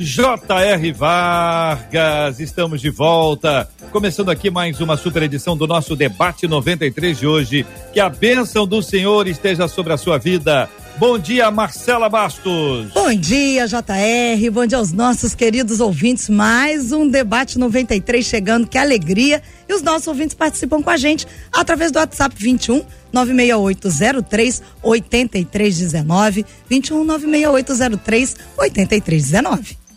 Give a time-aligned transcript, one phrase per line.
[0.00, 0.92] J.R.
[0.92, 7.26] Vargas, estamos de volta, começando aqui mais uma super edição do nosso debate 93 de
[7.26, 7.66] hoje.
[7.92, 10.70] Que a bênção do Senhor esteja sobre a sua vida.
[10.98, 12.92] Bom dia, Marcela Bastos.
[12.94, 14.50] Bom dia, JR.
[14.52, 16.28] Bom dia aos nossos queridos ouvintes.
[16.28, 18.68] Mais um debate 93 chegando.
[18.68, 19.42] Que alegria!
[19.68, 27.02] E os nossos ouvintes participam com a gente através do WhatsApp 21 96803 8319 21
[27.02, 29.87] 96803 8319.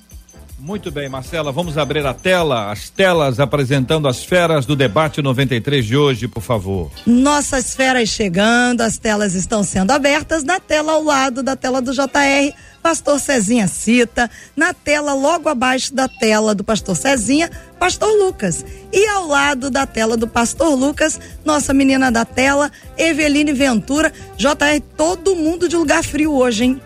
[0.62, 5.84] Muito bem, Marcela, vamos abrir a tela, as telas apresentando as feras do debate 93
[5.84, 6.92] de hoje, por favor.
[7.04, 10.44] Nossas feras chegando, as telas estão sendo abertas.
[10.44, 14.30] Na tela ao lado da tela do JR, Pastor Cezinha cita.
[14.56, 18.64] Na tela, logo abaixo da tela do Pastor Cezinha, Pastor Lucas.
[18.94, 24.14] E ao lado da tela do Pastor Lucas, nossa menina da tela, Eveline Ventura.
[24.38, 26.82] JR, todo mundo de lugar frio hoje, hein?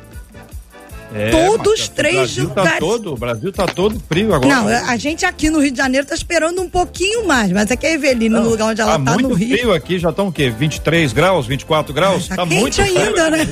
[1.17, 2.71] É, Todos Marcela, três o Brasil lugares.
[2.73, 4.53] Tá todo, o Brasil tá todo frio agora.
[4.53, 7.77] Não, a gente aqui no Rio de Janeiro tá esperando um pouquinho mais, mas é
[7.77, 9.58] que a Eveline, no lugar onde ela tá tá, muito no Rio.
[9.58, 10.49] frio aqui, já estão o quê?
[10.49, 12.27] 23 graus, 24 graus?
[12.27, 13.47] Tá, Tá, quente muito frio ainda, né?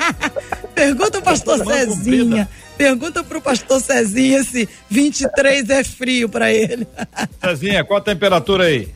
[0.74, 1.58] Pergunta ao pastor.
[1.66, 2.48] Cezinha.
[2.78, 6.86] Pergunta pro pastor Cezinha se 23 é frio pra ele.
[7.44, 8.88] Cezinha, qual a temperatura aí?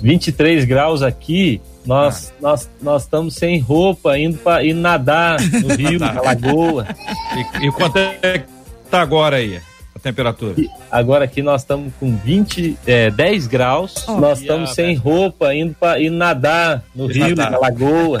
[0.00, 5.98] 23 graus aqui, nós nós nós estamos sem roupa indo para ir nadar no rio,
[5.98, 6.86] na lagoa.
[7.60, 8.44] E, e quanto é que
[8.90, 9.60] tá agora aí?
[9.94, 10.54] A temperatura?
[10.60, 14.04] E agora aqui nós estamos com 20, é, 10 graus.
[14.08, 14.20] Ó.
[14.20, 17.52] nós estamos sem roupa indo para ir nadar no rio, nadar.
[17.52, 18.20] na lagoa.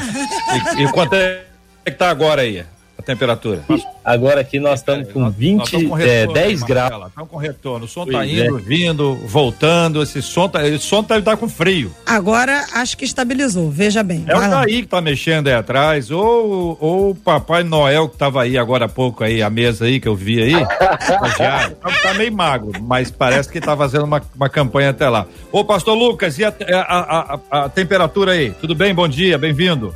[0.76, 1.44] E, e quanto é
[1.84, 2.64] que tá agora aí?
[3.00, 3.62] A temperatura?
[4.04, 6.90] Agora aqui nós estamos com Nós- nós 20, estamos com é, retorno, 10 hein, graus.
[6.90, 7.06] Marcela?
[7.08, 7.84] Estamos com retorno.
[7.86, 10.02] O som tá Pois indo, vindo, voltando.
[10.02, 11.90] Esse som tá, esse som tá, tá com frio.
[12.04, 14.22] Agora acho que estabilizou, veja bem.
[14.28, 14.40] É o.
[14.40, 18.84] Jair que tá mexendo aí atrás, ou, ou o Papai Noel que tava aí agora
[18.84, 20.52] há pouco aí, a mesa aí que eu vi aí.
[21.00, 21.76] estagiário.
[21.76, 25.26] tá, tá meio magro, mas parece que tá fazendo uma, uma campanha até lá.
[25.50, 28.50] Ô, pastor Lucas, e a, a- a- a temperatura aí?
[28.60, 28.94] Tudo bem?
[28.94, 29.94] Bom dia, bem-vindo.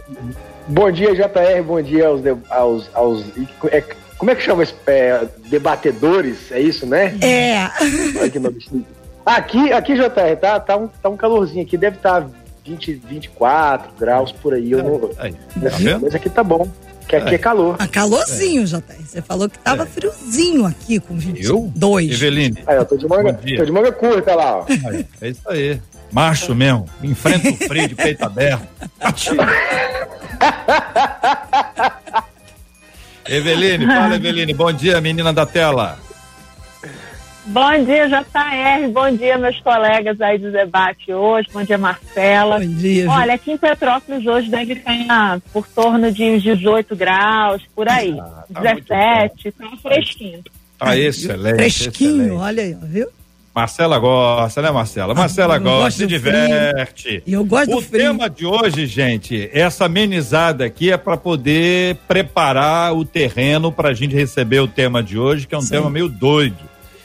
[0.68, 2.22] Bom dia, JR, bom dia aos.
[2.22, 3.24] de- aos, aos
[3.70, 3.82] é,
[4.16, 6.50] como é que chama esse, é, debatedores?
[6.50, 7.14] É isso, né?
[7.20, 7.64] É.
[9.26, 12.26] Aqui, aqui, JR, tá, tá, um, tá um calorzinho aqui, deve estar
[12.64, 14.70] 20, 24 graus por aí.
[14.72, 16.00] Eu não, Aí, tá mas, vendo?
[16.02, 16.66] mas aqui tá bom,
[17.06, 17.76] que aqui é, calor.
[17.78, 18.80] A calorzinho, JR.
[19.04, 19.86] Você falou que tava É.
[19.86, 21.20] friozinho aqui com Eu?
[21.20, 22.10] 22.
[22.12, 24.66] Eveline, Aí, ó, tô de manga, tô de manga curta lá, ó.
[25.20, 25.80] é isso aí.
[26.14, 28.68] Macho mesmo, enfrenta o frio de peito aberto.
[33.26, 35.98] Eveline, fala Eveline, bom dia, menina da tela.
[37.46, 38.88] Bom dia, JR.
[38.92, 41.48] Bom dia, meus colegas aí do debate hoje.
[41.52, 42.60] Bom dia, Marcela.
[42.60, 43.10] Bom dia.
[43.10, 48.16] Olha, aqui em Petrópolis hoje deve estar por torno de uns 18 graus, por aí.
[48.20, 50.44] Ah, tá muito 17, tá fresquinho.
[50.78, 51.56] Tá excelente.
[51.56, 52.40] Fresquinho, excelente.
[52.40, 53.08] olha aí, viu?
[53.54, 55.14] Marcela gosta, né, Marcela?
[55.14, 57.22] Marcela eu gosta, se diverte.
[57.24, 58.00] E eu gosto O do frio.
[58.02, 63.94] tema de hoje, gente, essa amenizada aqui é para poder preparar o terreno para a
[63.94, 65.70] gente receber o tema de hoje, que é um Sim.
[65.70, 66.58] tema meio doido.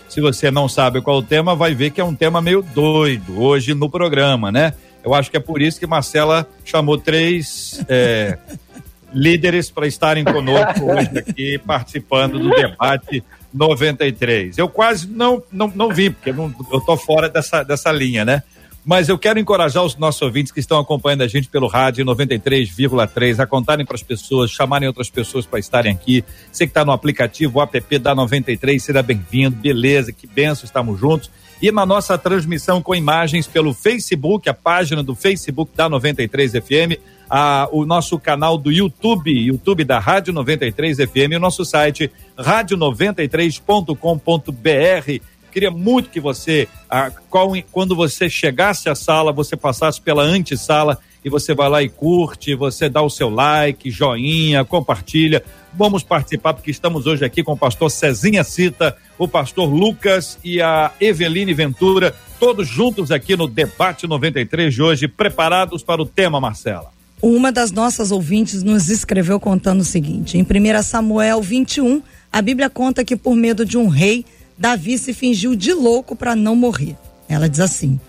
[0.10, 3.40] Se você não sabe qual o tema, vai ver que é um tema meio doido
[3.40, 4.74] hoje no programa, né?
[5.06, 8.40] Eu acho que é por isso que Marcela chamou três é,
[9.14, 13.24] líderes para estarem conosco hoje aqui, participando do debate
[13.54, 14.58] 93.
[14.58, 18.44] Eu quase não, não, não vi, porque não, eu tô fora dessa, dessa linha, né?
[18.86, 23.40] Mas eu quero encorajar os nossos ouvintes que estão acompanhando a gente pelo rádio 93,3
[23.40, 26.24] a contarem para as pessoas, chamarem outras pessoas para estarem aqui.
[26.52, 29.56] Você que está no aplicativo, o app da 93, seja bem-vindo.
[29.58, 31.30] Beleza, que benção, estamos juntos.
[31.62, 36.98] E na nossa transmissão com imagens pelo Facebook, a página do Facebook da 93 FM,
[37.30, 45.22] a, o nosso canal do YouTube, YouTube da Rádio 93 FM, o nosso site rádio93.com.br.
[45.52, 50.98] Queria muito que você, ah, qual- quando você chegasse à sala, você passasse pela antessala
[51.26, 55.44] e você vai lá e curte, você dá o seu like, joinha, compartilha.
[55.74, 60.62] Vamos participar, porque estamos hoje aqui com o pastor Cezinha Cita, o pastor Lucas e
[60.62, 66.40] a Eveline Ventura, todos juntos aqui no Debate 93 de hoje, preparados para o tema,
[66.40, 66.92] Marcela.
[67.22, 72.02] Uma das nossas ouvintes nos escreveu contando o seguinte: em 1 Samuel 21,
[72.32, 74.26] A Bíblia conta que por medo de um rei,
[74.58, 76.96] Davi se fingiu de louco para não morrer.
[77.28, 78.00] Ela diz assim: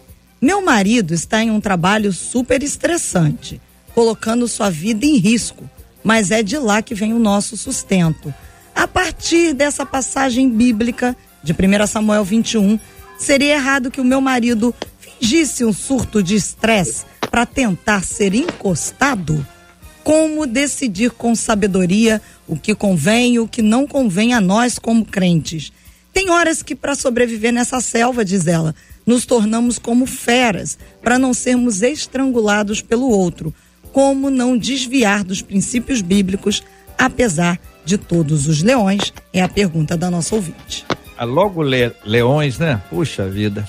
[0.41, 3.61] Meu marido está em um trabalho super estressante,
[3.95, 5.69] colocando sua vida em risco,
[6.03, 8.33] mas é de lá que vem o nosso sustento.
[8.75, 12.79] A partir dessa passagem bíblica de 1 Samuel 21,
[13.19, 19.47] seria errado que o meu marido fingisse um surto de estresse para tentar ser encostado?
[20.03, 25.05] Como decidir com sabedoria o que convém e o que não convém a nós como
[25.05, 25.73] crentes?
[26.13, 28.75] Tem horas que, para sobreviver nessa selva, diz ela,
[29.07, 33.55] nos tornamos como feras para não sermos estrangulados pelo outro.
[33.93, 36.63] Como não desviar dos princípios bíblicos,
[36.97, 39.13] apesar de todos os leões?
[39.33, 40.85] É a pergunta da nossa ouvinte.
[41.17, 42.81] Ah, logo le, leões, né?
[42.89, 43.69] Puxa vida.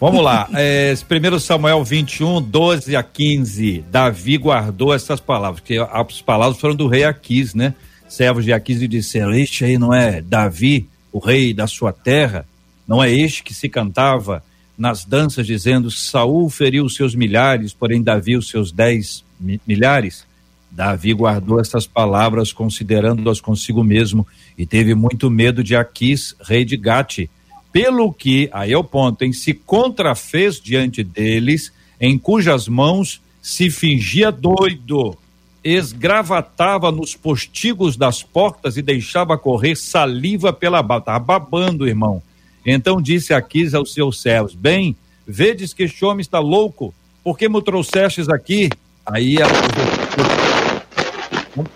[0.00, 3.84] Vamos lá, é, 1 Samuel 21, 12 a 15.
[3.90, 7.74] Davi guardou essas palavras, porque as palavras foram do rei Aquis, né?
[8.08, 12.46] Servos de Aquis e disseram: Este aí não é Davi, o rei da sua terra?
[12.86, 14.42] Não é este que se cantava
[14.78, 19.24] nas danças, dizendo: Saul feriu os seus milhares, porém Davi os seus dez
[19.66, 20.26] milhares?
[20.70, 24.26] Davi guardou essas palavras, considerando-as consigo mesmo,
[24.56, 27.28] e teve muito medo de Aquis, rei de Gate
[27.72, 33.70] pelo que, aí é o ponto, em se contrafez diante deles, em cujas mãos se
[33.70, 35.16] fingia doido,
[35.62, 40.98] esgravatava nos postigos das portas e deixava correr saliva pela baba.
[40.98, 42.22] Estava babando, irmão.
[42.70, 46.94] Então disse Aquis aos seus servos: Bem, vedes que este homem está louco,
[47.24, 48.68] por que me trouxestes aqui?
[49.04, 49.52] Aí ela.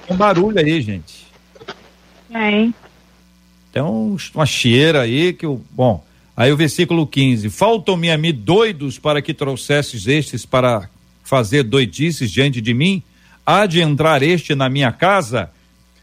[0.09, 1.27] Um barulho aí, gente.
[2.33, 2.69] É.
[3.73, 5.61] Tem uma cheira aí que o.
[5.71, 6.05] Bom,
[6.37, 10.89] aí o versículo 15: Faltam-me a mim doidos para que trouxesses estes para
[11.25, 13.03] fazer doidices diante de mim?
[13.45, 15.51] Há de entrar este na minha casa?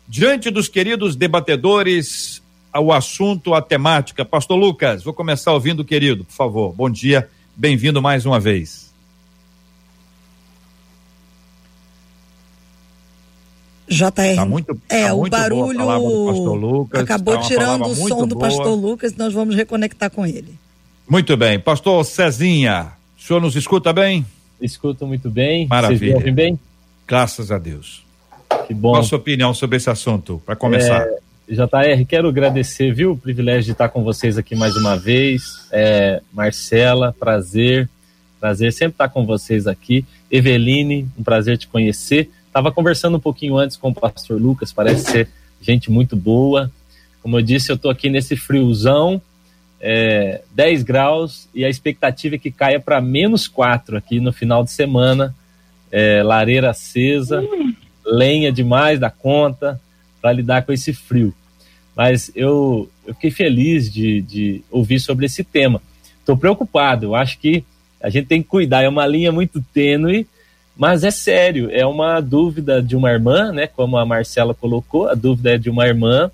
[0.07, 2.41] Diante dos queridos debatedores,
[2.77, 4.23] o assunto, a temática.
[4.23, 6.73] Pastor Lucas, vou começar ouvindo o querido, por favor.
[6.73, 8.89] Bom dia, bem-vindo mais uma vez.
[13.87, 14.35] JR.
[14.35, 18.47] Tá muito, é, tá o muito barulho Lucas, acabou tá tirando o som do boa.
[18.47, 20.53] pastor Lucas, nós vamos reconectar com ele.
[21.09, 21.59] Muito bem.
[21.59, 24.23] Pastor Cezinha, o senhor nos escuta bem?
[24.61, 25.65] Escuto muito bem.
[25.67, 25.97] Maravilha.
[25.97, 26.59] Vocês me ouvem bem?
[27.07, 28.03] Graças a Deus.
[28.67, 28.91] Que bom.
[28.91, 31.01] Qual a sua opinião sobre esse assunto, para começar?
[31.01, 31.17] É,
[31.55, 35.67] JR, quero agradecer, viu, o privilégio de estar com vocês aqui mais uma vez.
[35.71, 37.89] É, Marcela, prazer.
[38.39, 40.05] Prazer sempre estar com vocês aqui.
[40.29, 42.29] Eveline, um prazer te conhecer.
[42.45, 45.29] Estava conversando um pouquinho antes com o pastor Lucas, parece ser
[45.59, 46.71] gente muito boa.
[47.23, 49.19] Como eu disse, eu estou aqui nesse friozão,
[49.81, 54.63] é, 10 graus, e a expectativa é que caia para menos 4 aqui no final
[54.63, 55.35] de semana.
[55.91, 57.43] É, lareira acesa,
[58.05, 59.81] lenha demais da conta
[60.21, 61.33] para lidar com esse frio.
[61.99, 65.81] Mas eu, eu fiquei feliz de, de ouvir sobre esse tema.
[66.21, 67.65] Estou preocupado, eu acho que
[67.99, 70.25] a gente tem que cuidar, é uma linha muito tênue
[70.79, 73.67] mas é sério, é uma dúvida de uma irmã, né?
[73.67, 76.31] Como a Marcela colocou, a dúvida é de uma irmã,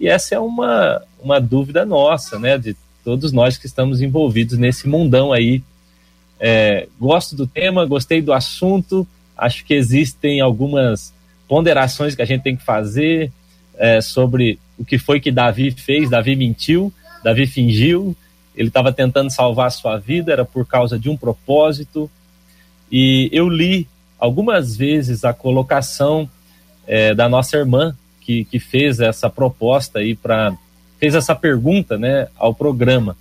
[0.00, 2.56] e essa é uma, uma dúvida nossa, né?
[2.56, 2.74] De
[3.04, 5.62] todos nós que estamos envolvidos nesse mundão aí.
[6.40, 9.06] É, gosto do tema, gostei do assunto,
[9.36, 11.12] acho que existem algumas
[11.46, 13.30] ponderações que a gente tem que fazer
[13.76, 16.10] é, sobre o que foi que Davi fez.
[16.10, 16.92] Davi mentiu,
[17.22, 18.16] Davi fingiu,
[18.54, 22.10] ele estava tentando salvar a sua vida, era por causa de um propósito
[22.90, 26.28] e eu li algumas vezes a colocação
[26.86, 30.52] é, da nossa irmã que, que fez essa proposta aí para
[30.98, 33.16] fez essa pergunta, né, ao programa.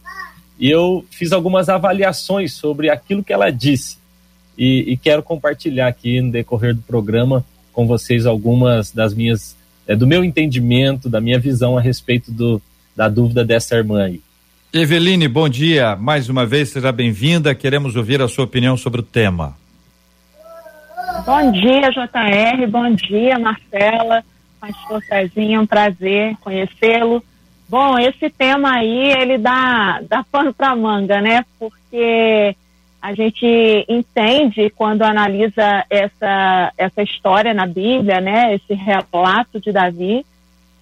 [0.60, 3.98] E eu fiz algumas avaliações sobre aquilo que ela disse
[4.56, 9.56] e, e quero compartilhar aqui no decorrer do programa com vocês algumas das minhas
[9.88, 12.62] é, do meu entendimento, da minha visão a respeito do,
[12.96, 14.22] da dúvida dessa irmã aí.
[14.74, 15.96] Eveline, bom dia.
[15.96, 17.54] Mais uma vez, seja bem-vinda.
[17.54, 19.56] Queremos ouvir a sua opinião sobre o tema.
[21.26, 22.68] Bom dia, JR.
[22.70, 24.24] Bom dia, Marcela.
[24.62, 27.24] Pastor Cezinha, um prazer conhecê-lo.
[27.68, 31.44] Bom, esse tema aí, ele dá, dá pano para manga, né?
[31.60, 32.56] Porque
[33.02, 33.46] a gente
[33.90, 38.54] entende quando analisa essa, essa história na Bíblia, né?
[38.54, 40.24] Esse relato de Davi,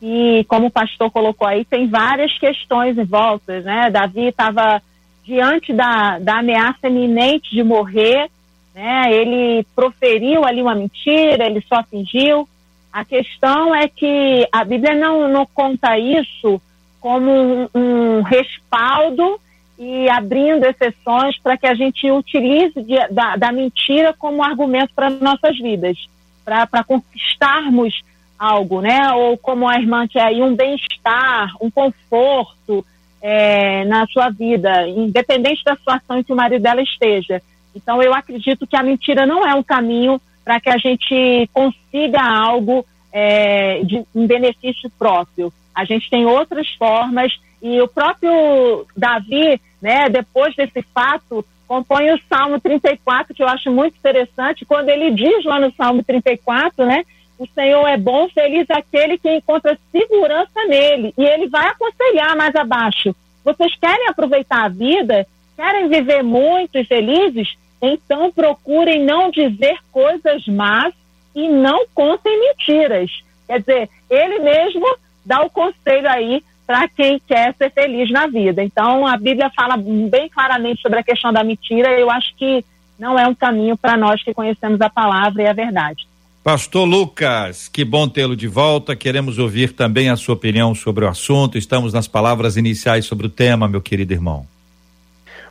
[0.01, 3.89] e como o pastor colocou aí, tem várias questões em volta, né?
[3.89, 4.81] Davi estava
[5.23, 8.29] diante da, da ameaça iminente de morrer,
[8.75, 9.13] né?
[9.13, 12.47] Ele proferiu ali uma mentira, ele só fingiu.
[12.91, 16.61] A questão é que a Bíblia não, não conta isso
[16.99, 19.39] como um, um respaldo
[19.79, 25.09] e abrindo exceções para que a gente utilize de, da, da, mentira como argumento para
[25.09, 25.97] nossas vidas,
[26.43, 28.01] para conquistarmos
[28.37, 29.13] algo, né?
[29.13, 32.85] Ou como a irmã quer aí, um bem-estar, um conforto
[33.21, 37.41] é, na sua vida, independente da situação em que o marido dela esteja.
[37.73, 42.21] Então, eu acredito que a mentira não é um caminho para que a gente consiga
[42.21, 45.53] algo é, de um benefício próprio.
[45.73, 47.31] A gente tem outras formas
[47.61, 53.71] e o próprio Davi, né, depois desse fato, compõe o Salmo 34, que eu acho
[53.71, 57.03] muito interessante, quando ele diz lá no Salmo 34, né,
[57.37, 61.13] o Senhor é bom, feliz aquele que encontra segurança nele.
[61.17, 63.15] E ele vai aconselhar mais abaixo.
[63.45, 65.25] Vocês querem aproveitar a vida?
[65.55, 67.55] Querem viver muito e felizes?
[67.81, 70.93] Então procurem não dizer coisas más
[71.33, 73.09] e não contem mentiras.
[73.47, 74.85] Quer dizer, ele mesmo
[75.25, 78.63] dá o conselho aí para quem quer ser feliz na vida.
[78.63, 81.99] Então a Bíblia fala bem claramente sobre a questão da mentira.
[81.99, 82.63] Eu acho que
[82.99, 86.07] não é um caminho para nós que conhecemos a palavra e a verdade.
[86.43, 88.95] Pastor Lucas, que bom tê-lo de volta.
[88.95, 91.57] Queremos ouvir também a sua opinião sobre o assunto.
[91.57, 94.45] Estamos nas palavras iniciais sobre o tema, meu querido irmão.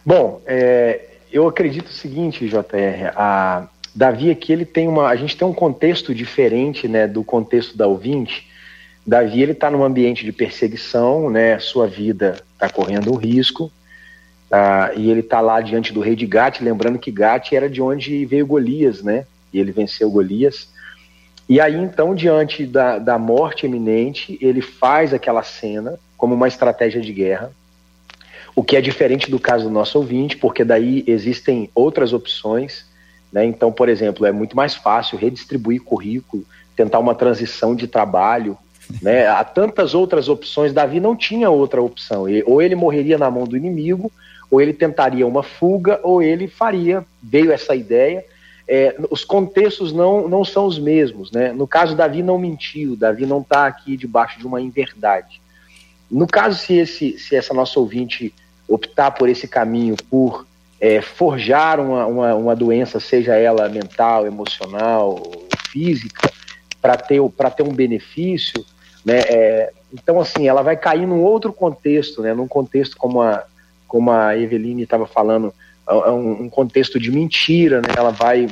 [0.07, 5.37] Bom, é, eu acredito o seguinte, JR, a Davi aqui ele tem uma, a gente
[5.37, 8.48] tem um contexto diferente, né, do contexto da ouvinte.
[9.09, 13.73] Davi ele está num ambiente de perseguição, né, sua vida está correndo um risco,
[14.51, 17.81] tá, e ele está lá diante do rei de Gate, lembrando que Gate era de
[17.81, 20.69] onde veio Golias, né, e ele venceu Golias.
[21.49, 27.01] E aí, então, diante da, da morte iminente, ele faz aquela cena como uma estratégia
[27.01, 27.51] de guerra,
[28.55, 32.85] o que é diferente do caso do nosso ouvinte, porque daí existem outras opções.
[33.33, 33.47] Né?
[33.47, 36.45] Então, por exemplo, é muito mais fácil redistribuir currículo,
[36.77, 38.59] tentar uma transição de trabalho.
[39.03, 39.27] Né?
[39.27, 40.73] Há tantas outras opções.
[40.73, 42.27] Davi não tinha outra opção.
[42.47, 44.11] Ou ele morreria na mão do inimigo,
[44.51, 47.05] ou ele tentaria uma fuga, ou ele faria.
[47.23, 48.25] Veio essa ideia
[48.69, 51.33] é, os contextos não, não são os mesmos.
[51.33, 51.53] Né?
[51.53, 55.41] No caso, Davi não mentiu, Davi não está aqui debaixo de uma inverdade.
[56.11, 58.33] No caso, se, esse, se essa nossa ouvinte
[58.69, 60.47] optar por esse caminho, por
[60.79, 65.23] é, forjar uma, uma, uma, doença, seja ela mental, emocional,
[65.71, 66.31] física,
[66.81, 67.21] para ter,
[67.57, 68.65] ter um benefício,
[69.09, 73.45] né, é, então, assim, ela vai cair num outro contexto, né, num contexto como a,
[73.87, 75.53] como a Eveline estava falando,
[75.89, 77.89] é um, um contexto de mentira, né?
[77.97, 78.49] Ela vai,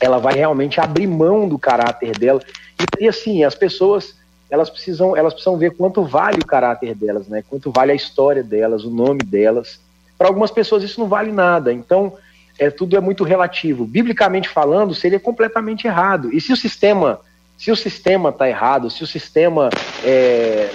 [0.00, 2.40] ela vai realmente abrir mão do caráter dela.
[2.78, 4.14] E, e, assim, as pessoas
[4.48, 7.42] elas precisam, elas precisam ver quanto vale o caráter delas, né?
[7.48, 9.80] Quanto vale a história delas, o nome delas.
[10.16, 11.72] Para algumas pessoas isso não vale nada.
[11.72, 12.16] Então,
[12.58, 13.84] é, tudo é muito relativo.
[13.84, 16.32] Biblicamente falando, seria completamente errado.
[16.32, 17.20] E se o sistema,
[17.60, 19.68] se o sistema está errado, se o sistema
[20.02, 20.70] é,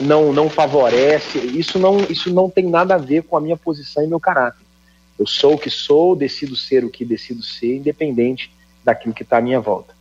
[0.00, 4.04] não, não favorece, isso não, isso não tem nada a ver com a minha posição
[4.04, 4.64] e meu caráter.
[5.18, 8.52] Eu sou o que sou, decido ser o que decido ser, independente
[8.84, 9.92] daquilo que está à minha volta.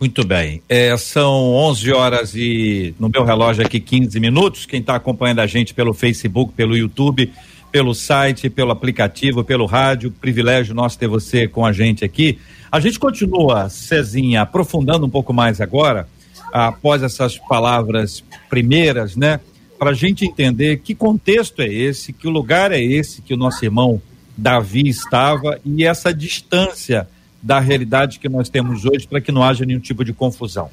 [0.00, 0.60] Muito bem.
[0.68, 4.66] É, são 11 horas e no meu relógio aqui 15 minutos.
[4.66, 7.32] Quem está acompanhando a gente pelo Facebook, pelo YouTube,
[7.70, 12.40] pelo site, pelo aplicativo, pelo rádio, privilégio nosso ter você com a gente aqui.
[12.70, 16.06] A gente continua, Cezinha, aprofundando um pouco mais agora,
[16.52, 19.40] após essas palavras primeiras, né?
[19.78, 23.64] Para a gente entender que contexto é esse, que lugar é esse que o nosso
[23.64, 24.02] irmão
[24.36, 27.08] Davi estava e essa distância
[27.42, 30.68] da realidade que nós temos hoje para que não haja nenhum tipo de confusão.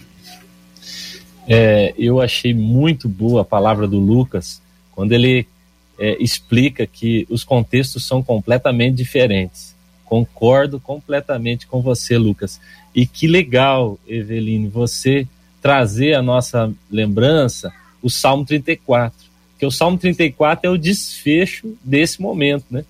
[1.48, 4.62] É, eu achei muito boa a palavra do Lucas
[4.92, 5.48] quando ele
[6.00, 9.75] é, explica que os contextos são completamente diferentes.
[10.06, 12.62] Concordo completamente com você, Lucas.
[12.94, 15.28] E que legal, Eveline, você
[15.62, 19.26] trazer a nossa lembrança o Salmo 34.
[19.52, 22.86] Porque o Salmo 34 é o desfecho desse momento, né?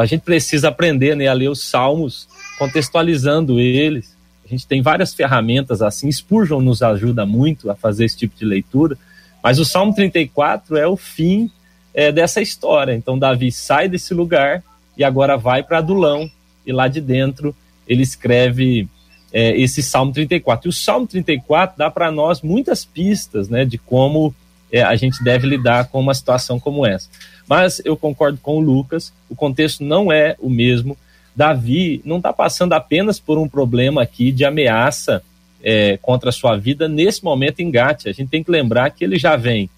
[0.00, 2.28] a gente precisa aprender né, a ler os salmos,
[2.58, 4.16] contextualizando eles.
[4.44, 6.10] A gente tem várias ferramentas assim.
[6.10, 8.98] Spurgeon nos ajuda muito a fazer esse tipo de leitura.
[9.42, 11.50] Mas o Salmo 34 é o fim
[11.92, 12.94] é, dessa história.
[12.94, 14.62] Então, Davi sai desse lugar
[14.96, 16.30] e agora vai para Adulão.
[16.66, 17.54] E lá de dentro
[17.86, 18.88] ele escreve
[19.32, 20.68] é, esse Salmo 34.
[20.68, 24.34] E o Salmo 34 dá para nós muitas pistas né, de como
[24.72, 27.08] é, a gente deve lidar com uma situação como essa.
[27.48, 30.96] Mas eu concordo com o Lucas, o contexto não é o mesmo.
[31.36, 35.22] Davi não está passando apenas por um problema aqui de ameaça
[35.62, 38.06] é, contra a sua vida nesse momento em Gate.
[38.06, 39.68] A gente tem que lembrar que ele já vem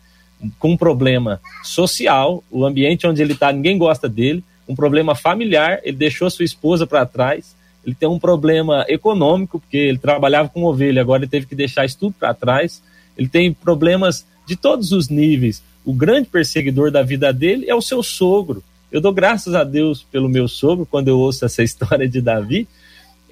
[0.58, 5.80] com um problema social, o ambiente onde ele está, ninguém gosta dele, um problema familiar,
[5.82, 7.54] ele deixou sua esposa para trás,
[7.84, 11.84] ele tem um problema econômico, porque ele trabalhava com ovelha, agora ele teve que deixar
[11.84, 12.82] isso tudo para trás,
[13.16, 17.80] ele tem problemas de todos os níveis o grande perseguidor da vida dele é o
[17.80, 18.62] seu sogro.
[18.90, 22.66] Eu dou graças a Deus pelo meu sogro quando eu ouço essa história de Davi.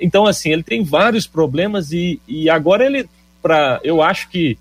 [0.00, 3.08] Então, assim, ele tem vários problemas e, e agora ele
[3.42, 3.80] para.
[3.82, 4.56] Eu acho que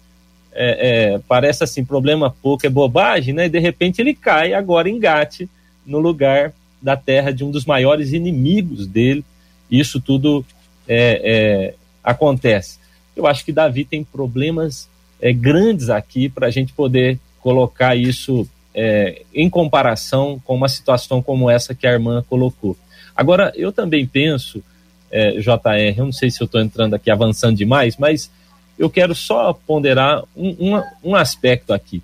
[0.52, 3.46] é, é, parece assim, problema pouco, é bobagem, né?
[3.46, 5.48] E de repente ele cai agora engate
[5.86, 6.52] no lugar
[6.84, 9.24] da terra de um dos maiores inimigos dele.
[9.72, 10.46] Isso tudo
[10.88, 12.78] é, é acontece.
[13.16, 14.90] Eu acho que Davi tem problemas
[15.22, 21.22] é, grandes aqui para a gente poder colocar isso é, em comparação com uma situação
[21.22, 22.76] como essa que a irmã colocou.
[23.16, 24.64] Agora, eu também penso,
[25.12, 28.30] é, JR, eu não sei se eu estou entrando aqui avançando demais, mas
[28.78, 32.02] eu quero só ponderar um, um, um aspecto aqui.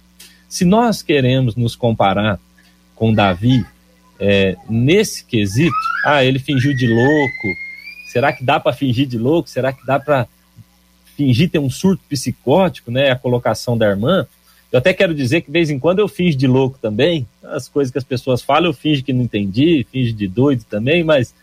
[0.47, 2.39] Se nós queremos nos comparar
[2.95, 3.65] com Davi,
[4.19, 7.47] é, nesse quesito, ah, ele fingiu de louco,
[8.11, 9.49] será que dá para fingir de louco?
[9.49, 10.27] Será que dá para
[11.15, 13.11] fingir ter um surto psicótico, né?
[13.11, 14.27] A colocação da irmã.
[14.71, 17.27] Eu até quero dizer que de vez em quando eu finjo de louco também.
[17.43, 21.03] As coisas que as pessoas falam, eu finjo que não entendi, finjo de doido também,
[21.03, 21.33] mas,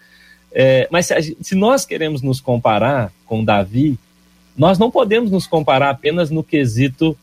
[0.53, 3.99] é, mas se, se, nós queremos nos comparar com Davi,
[4.57, 7.17] nós não podemos nos comparar apenas no quesito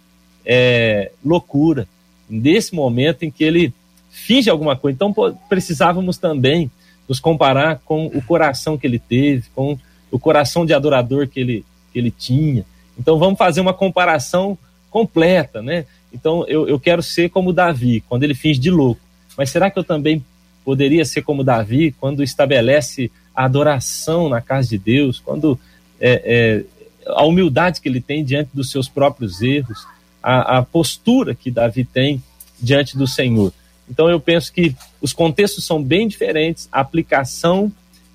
[0.45, 1.87] é, loucura,
[2.29, 3.73] nesse momento em que ele
[4.13, 4.95] finge alguma coisa.
[4.95, 5.13] Então
[5.49, 6.69] precisávamos também
[7.09, 9.77] nos comparar com o coração que ele teve, com
[10.11, 12.63] o coração de adorador que ele, que ele tinha.
[12.97, 14.57] Então vamos fazer uma comparação
[14.89, 15.85] completa, né?
[16.13, 19.01] Então eu, eu quero ser como Davi, quando ele finge de louco.
[19.35, 20.23] Mas será que eu também
[20.63, 25.59] poderia ser como Davi, quando estabelece a adoração na casa de Deus, quando
[25.99, 26.63] é, é,
[27.07, 29.85] a humildade que ele tem diante dos seus próprios erros,
[30.21, 32.23] a, a postura que Davi tem
[32.61, 33.51] diante do Senhor.
[33.89, 37.71] Então eu penso que os contextos são bem diferentes, a aplicação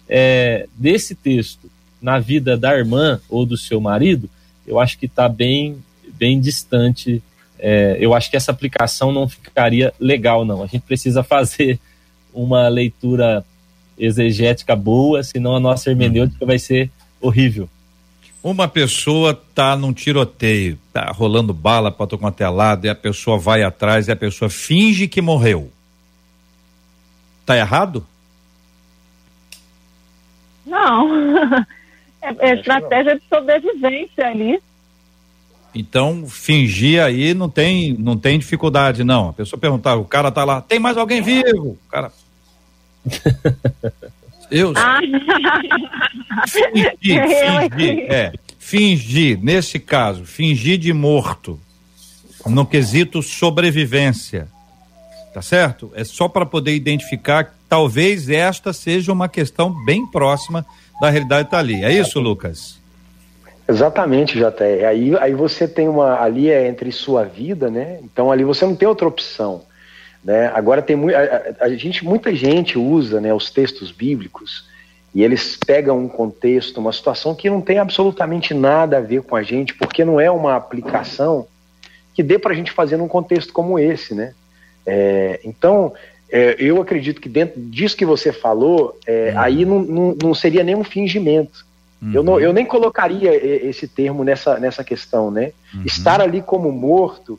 [0.09, 1.71] é, desse texto
[2.01, 4.31] na vida da irmã ou do seu marido,
[4.67, 5.79] eu acho que está bem
[6.19, 7.23] bem distante.
[7.59, 10.63] É, eu acho que essa aplicação não ficaria legal, não.
[10.63, 11.79] A gente precisa fazer
[12.33, 13.45] uma leitura
[13.99, 17.69] exegética boa, senão a nossa hermenêutica vai ser horrível.
[18.43, 22.95] Uma pessoa tá num tiroteio, tá rolando bala para todo quanto é lado, e a
[22.95, 25.73] pessoa vai atrás e a pessoa finge que morreu.
[27.45, 28.07] Tá errado?
[30.65, 31.65] Não.
[32.23, 34.63] é, é estratégia de sobrevivência ali.
[35.75, 39.31] Então, fingir aí não tem, não tem dificuldade, não.
[39.31, 41.71] A pessoa perguntar, o cara tá lá, tem mais alguém vivo?
[41.71, 42.13] O cara.
[44.51, 44.73] Eu.
[44.77, 45.01] Ah.
[46.49, 48.33] Fingir, fingir, é.
[48.59, 51.59] Fingir, nesse caso, fingir de morto,
[52.47, 54.49] no quesito sobrevivência.
[55.33, 55.93] Tá certo?
[55.95, 60.65] É só para poder identificar que talvez esta seja uma questão bem próxima
[61.01, 61.85] da realidade que tá ali.
[61.85, 62.79] É isso, Lucas?
[63.69, 64.87] Exatamente, JR.
[64.89, 66.21] Aí, aí você tem uma.
[66.21, 67.99] Ali é entre sua vida, né?
[68.03, 69.63] Então ali você não tem outra opção.
[70.29, 70.53] Né?
[70.55, 70.95] Agora tem.
[71.15, 74.69] A, a, gente, muita gente usa né, os textos bíblicos
[75.15, 79.35] e eles pegam um contexto, uma situação que não tem absolutamente nada a ver com
[79.35, 81.47] a gente, porque não é uma aplicação
[82.13, 84.35] que dê para a gente fazer num contexto como esse, né?
[84.85, 85.95] É, então,
[86.31, 89.41] é, eu acredito que dentro disso que você falou, é, uhum.
[89.41, 91.67] aí não, não, não seria nenhum fingimento
[92.01, 92.13] Uhum.
[92.15, 95.53] Eu, não, eu nem colocaria esse termo nessa, nessa questão, né?
[95.75, 95.83] Uhum.
[95.85, 97.39] Estar ali como morto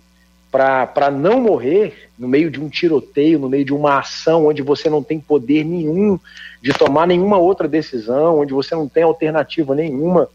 [0.52, 4.90] para não morrer no meio de um tiroteio, no meio de uma ação onde você
[4.90, 6.20] não tem poder nenhum
[6.62, 10.28] de tomar nenhuma outra decisão, onde você não tem alternativa nenhuma,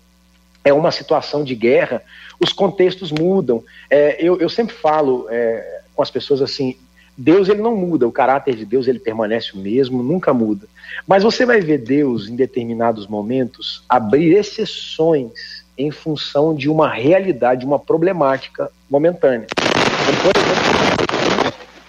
[0.65, 2.03] é uma situação de guerra,
[2.41, 3.63] os contextos mudam.
[3.91, 6.77] É, eu, eu sempre falo é, com as pessoas assim:
[7.17, 10.67] Deus ele não muda, o caráter de Deus ele permanece o mesmo, nunca muda.
[11.07, 17.67] Mas você vai ver Deus em determinados momentos abrir exceções em função de uma realidade,
[17.67, 19.47] uma problemática momentânea.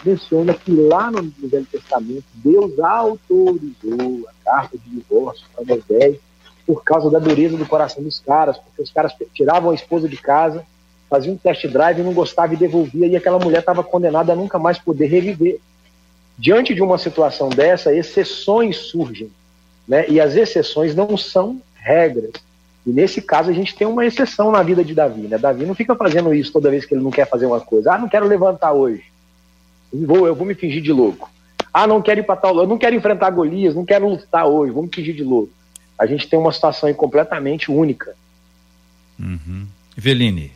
[0.05, 6.17] Menciona que lá no Velho Testamento Deus autorizou a carta de divórcio para Moisés
[6.65, 10.17] por causa da dureza do coração dos caras, porque os caras tiravam a esposa de
[10.17, 10.65] casa
[11.09, 14.59] fazia um test drive, não gostava e devolvia, e aquela mulher estava condenada a nunca
[14.59, 15.59] mais poder reviver.
[16.37, 19.31] Diante de uma situação dessa, exceções surgem,
[19.87, 20.05] né?
[20.09, 22.31] e as exceções não são regras.
[22.85, 25.21] E nesse caso a gente tem uma exceção na vida de Davi.
[25.21, 25.37] Né?
[25.37, 27.93] Davi não fica fazendo isso toda vez que ele não quer fazer uma coisa.
[27.93, 29.03] Ah, não quero levantar hoje.
[30.01, 31.29] Eu vou, eu vou me fingir de louco.
[31.73, 32.57] Ah, não quero ir para tal.
[32.57, 35.51] Eu não quero enfrentar Golias, não quero lutar hoje, vou me fingir de louco.
[35.97, 38.15] A gente tem uma situação completamente única.
[39.19, 39.67] Uhum.
[39.95, 40.51] Veline.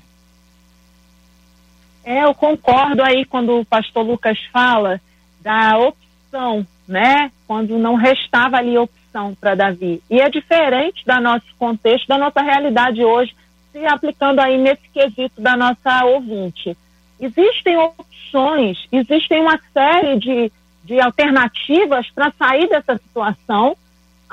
[2.04, 5.00] É, eu concordo aí quando o pastor Lucas fala
[5.42, 7.32] da opção, né?
[7.48, 10.02] Quando não restava ali opção para Davi.
[10.10, 13.36] E é diferente do nosso contexto, da nossa realidade hoje,
[13.72, 16.76] se aplicando aí nesse quesito da nossa ouvinte.
[17.20, 20.52] Existem opções, existem uma série de,
[20.84, 23.76] de alternativas para sair dessa situação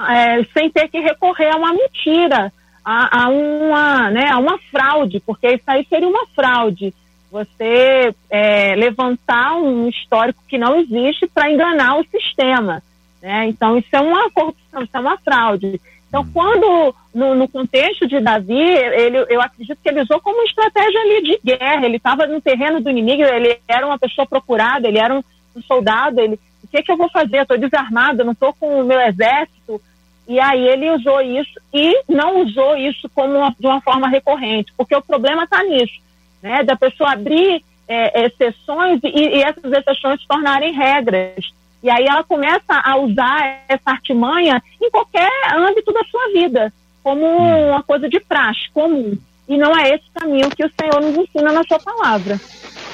[0.08, 2.52] é, sem ter que recorrer a uma mentira,
[2.84, 6.94] a, a, uma, né, a uma fraude, porque isso aí seria uma fraude.
[7.30, 12.82] Você é, levantar um histórico que não existe para enganar o sistema.
[13.20, 13.48] Né?
[13.48, 15.80] Então, isso é uma corrupção, isso é uma fraude.
[16.08, 16.30] Então, hum.
[16.32, 21.22] quando, no, no, contexto de Davi, ele, eu acredito que ele usou como estratégia ali
[21.22, 21.84] de guerra.
[21.84, 25.22] Ele estava no terreno do inimigo, ele era uma pessoa procurada, ele era um,
[25.54, 26.20] um soldado.
[26.20, 27.42] Ele, o que, que eu vou fazer?
[27.42, 29.80] Estou desarmado, não estou com o meu exército.
[30.28, 34.72] E aí ele usou isso e não usou isso como uma, de uma forma recorrente,
[34.76, 36.00] porque o problema está nisso,
[36.42, 36.64] né?
[36.64, 41.54] Da pessoa abrir é, exceções e, e essas exceções se tornarem regras.
[41.82, 47.24] E aí ela começa a usar essa artimanha em qualquer âmbito da sua vida, como
[47.24, 47.68] hum.
[47.70, 49.16] uma coisa de praxe comum.
[49.48, 52.40] E não é esse caminho que o Senhor nos ensina na sua palavra.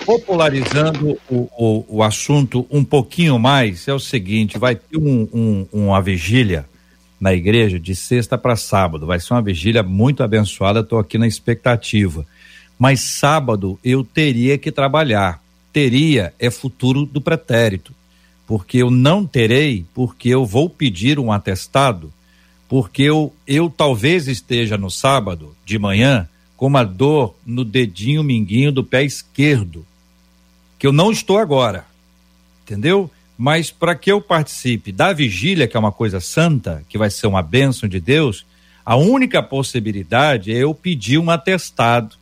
[0.04, 5.66] Popularizando o, o, o assunto um pouquinho mais, é o seguinte: vai ter um, um,
[5.72, 6.66] uma vigília
[7.18, 9.06] na igreja de sexta para sábado.
[9.06, 12.26] Vai ser uma vigília muito abençoada, estou aqui na expectativa.
[12.78, 15.40] Mas sábado eu teria que trabalhar.
[15.72, 17.94] Teria é futuro do pretérito
[18.52, 22.12] porque eu não terei, porque eu vou pedir um atestado,
[22.68, 28.70] porque eu, eu talvez esteja no sábado de manhã com uma dor no dedinho minguinho
[28.70, 29.86] do pé esquerdo,
[30.78, 31.86] que eu não estou agora,
[32.62, 33.10] entendeu?
[33.38, 37.28] Mas para que eu participe da vigília, que é uma coisa santa, que vai ser
[37.28, 38.44] uma bênção de Deus,
[38.84, 42.16] a única possibilidade é eu pedir um atestado.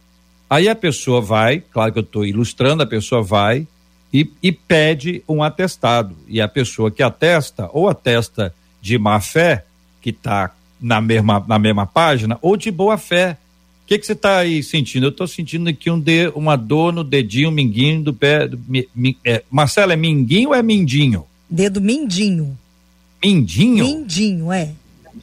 [0.48, 3.66] Aí a pessoa vai, claro que eu estou ilustrando, a pessoa vai,
[4.12, 6.16] e, e pede um atestado.
[6.28, 9.64] E a pessoa que atesta, ou atesta de má fé,
[10.00, 13.36] que está na mesma, na mesma página, ou de boa fé.
[13.84, 15.06] O que, que você está aí sentindo?
[15.06, 18.46] Eu estou sentindo aqui um de, uma dor no dedinho, minguinho do pé.
[18.46, 21.26] Do, mi, mi, é, Marcelo, é minguinho ou é mindinho?
[21.48, 22.56] Dedo mindinho.
[23.22, 23.84] Mindinho?
[23.84, 24.70] Mindinho, é.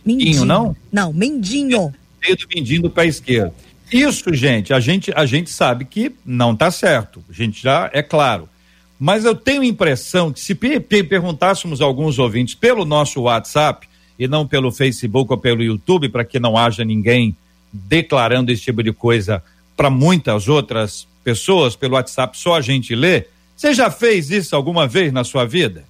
[0.05, 0.75] Mindinho, não?
[0.91, 1.93] Não, mindinho.
[2.21, 3.53] Dedo mindinho do pé esquerdo.
[3.91, 7.23] Isso, gente, a gente, a gente sabe que não está certo.
[7.29, 8.49] A gente já é claro.
[8.99, 14.47] Mas eu tenho impressão que se perguntássemos a alguns ouvintes pelo nosso WhatsApp e não
[14.47, 17.35] pelo Facebook ou pelo YouTube, para que não haja ninguém
[17.71, 19.43] declarando esse tipo de coisa
[19.75, 23.25] para muitas outras pessoas pelo WhatsApp, só a gente lê.
[23.55, 25.83] Você já fez isso alguma vez na sua vida?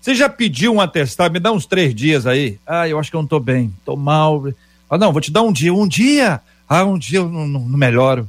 [0.00, 1.32] Você já pediu um atestado?
[1.32, 2.58] Me dá uns três dias aí.
[2.66, 4.44] Ah, eu acho que eu não estou bem, estou mal.
[4.88, 5.72] Ah, não, vou te dar um dia.
[5.72, 6.40] Um dia?
[6.68, 8.28] Ah, um dia eu não, não, não melhoro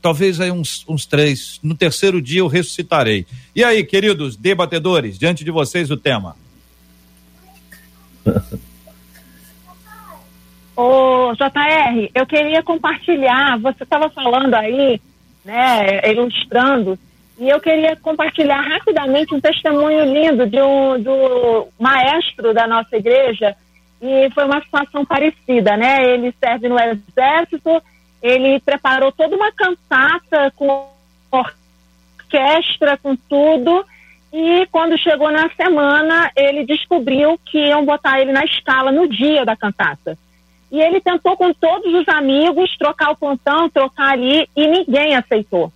[0.00, 1.58] talvez aí uns, uns três.
[1.62, 3.26] No terceiro dia eu ressuscitarei.
[3.54, 6.36] E aí, queridos debatedores, diante de vocês o tema.
[10.76, 15.00] Ô, JR, eu queria compartilhar, você estava falando aí,
[15.44, 16.98] né, ilustrando,
[17.38, 23.54] e eu queria compartilhar rapidamente um testemunho lindo de um, do maestro da nossa igreja,
[24.02, 26.12] e foi uma situação parecida, né?
[26.12, 27.80] Ele serve no exército
[28.24, 30.88] ele preparou toda uma cantata com
[31.30, 33.84] orquestra, com tudo.
[34.32, 39.44] E quando chegou na semana, ele descobriu que iam botar ele na escala no dia
[39.44, 40.16] da cantata.
[40.72, 45.70] E ele tentou com todos os amigos trocar o pontão, trocar ali, e ninguém aceitou.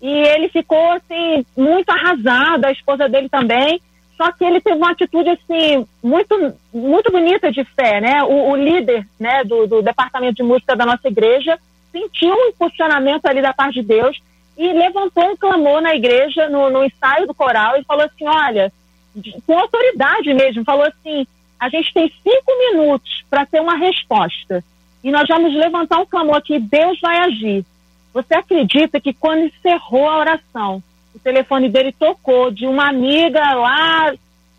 [0.00, 3.82] E ele ficou, assim, muito arrasado, a esposa dele também.
[4.16, 8.22] Só que ele teve uma atitude, assim, muito, muito bonita de fé, né?
[8.22, 11.58] O, o líder, né, do, do departamento de música da nossa igreja
[11.92, 14.18] sentiu um impulsionamento ali da parte de Deus
[14.56, 18.72] e levantou um clamor na igreja, no, no ensaio do coral, e falou assim: olha,
[19.46, 21.26] com autoridade mesmo, falou assim:
[21.58, 24.64] a gente tem cinco minutos para ter uma resposta.
[25.02, 27.64] E nós vamos levantar um clamor aqui, Deus vai agir.
[28.12, 30.82] Você acredita que quando encerrou a oração,
[31.14, 34.12] o telefone dele tocou de uma amiga lá,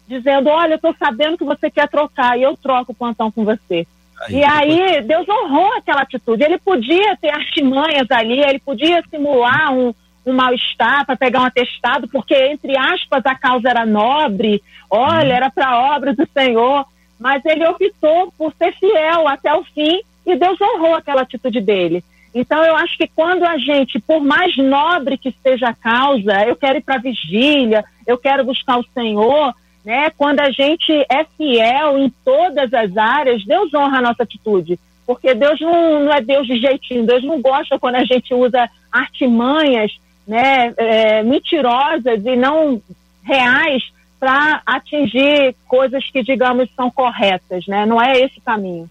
[0.08, 3.44] dizendo: Olha, eu estou sabendo que você quer trocar e eu troco o plantão com
[3.44, 3.86] você.
[4.22, 6.44] Aí, e aí Deus honrou aquela atitude.
[6.44, 9.94] Ele podia ter artimanhas ali, ele podia simular um,
[10.26, 15.38] um mal-estar para pegar um atestado, porque, entre aspas, a causa era nobre, olha, hum.
[15.38, 16.86] era para a obra do Senhor,
[17.20, 22.04] mas ele optou por ser fiel até o fim e Deus honrou aquela atitude dele.
[22.34, 26.56] Então, eu acho que quando a gente, por mais nobre que seja a causa, eu
[26.56, 30.10] quero ir para a vigília, eu quero buscar o Senhor, né?
[30.12, 34.80] Quando a gente é fiel em todas as áreas, Deus honra a nossa atitude.
[35.06, 38.70] Porque Deus não, não é Deus de jeitinho, Deus não gosta quando a gente usa
[38.92, 39.92] artimanhas
[40.28, 42.82] né, é, mentirosas e não
[43.24, 43.84] reais
[44.20, 47.86] para atingir coisas que, digamos, são corretas, né?
[47.86, 48.89] Não é esse caminho.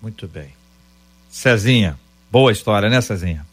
[0.00, 0.48] Muito bem.
[1.28, 1.98] Cezinha,
[2.30, 3.44] boa história, né, Cezinha?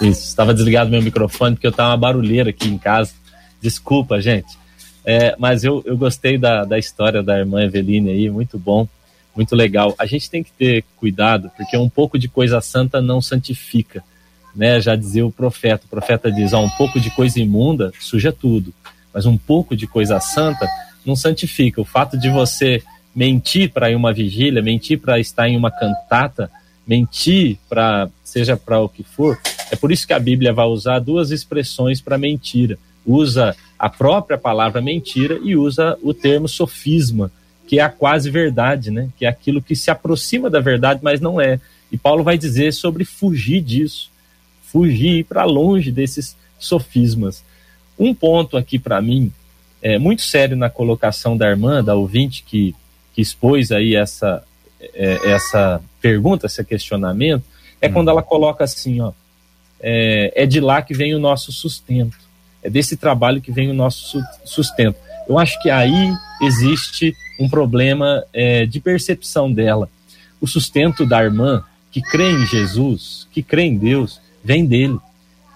[0.00, 3.12] Isso, estava desligado meu microfone porque eu estava uma barulheira aqui em casa.
[3.60, 4.58] Desculpa, gente.
[5.04, 8.86] É, mas eu, eu gostei da, da história da irmã Eveline aí, muito bom.
[9.34, 9.94] muito legal.
[9.98, 14.04] A gente tem que ter cuidado, porque um pouco de coisa santa não santifica.
[14.54, 14.80] Né?
[14.80, 15.84] Já dizia o profeta.
[15.86, 18.74] O profeta diz: ó, um pouco de coisa imunda suja tudo,
[19.12, 20.68] mas um pouco de coisa santa
[21.04, 21.80] não santifica.
[21.80, 22.82] O fato de você
[23.14, 26.50] mentir para ir uma vigília, mentir para estar em uma cantata,
[26.86, 29.38] mentir para seja para o que for,
[29.72, 32.78] é por isso que a Bíblia vai usar duas expressões para mentira.
[33.10, 37.30] Usa a própria palavra mentira e usa o termo sofisma,
[37.66, 39.08] que é a quase verdade, né?
[39.16, 41.60] Que é aquilo que se aproxima da verdade, mas não é.
[41.90, 44.10] E Paulo vai dizer sobre fugir disso,
[44.62, 47.42] fugir para longe desses sofismas.
[47.98, 49.32] Um ponto aqui para mim
[49.82, 52.74] é muito sério na colocação da irmã, da ouvinte que,
[53.14, 54.44] que expôs aí essa
[54.94, 57.44] é, essa pergunta, esse questionamento,
[57.80, 57.92] é hum.
[57.92, 59.12] quando ela coloca assim, ó,
[59.80, 62.16] é, é de lá que vem o nosso sustento,
[62.62, 64.96] é desse trabalho que vem o nosso sustento.
[65.28, 69.88] Eu acho que aí existe um problema é, de percepção dela.
[70.40, 74.98] O sustento da irmã que crê em Jesus, que crê em Deus, vem dele.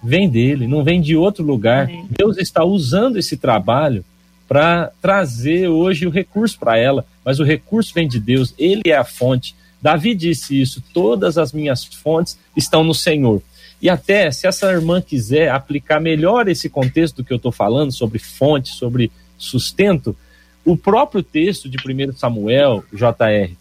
[0.03, 1.89] Vem dele, não vem de outro lugar.
[2.11, 4.05] Deus está usando esse trabalho
[4.47, 8.97] para trazer hoje o recurso para ela, mas o recurso vem de Deus, ele é
[8.97, 9.55] a fonte.
[9.81, 13.43] Davi disse isso: todas as minhas fontes estão no Senhor.
[13.81, 17.93] E até se essa irmã quiser aplicar melhor esse contexto do que eu estou falando
[17.93, 20.17] sobre fonte, sobre sustento,
[20.65, 23.53] o próprio texto de 1 Samuel, JR,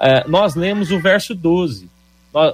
[0.00, 1.90] é, nós lemos o verso 12.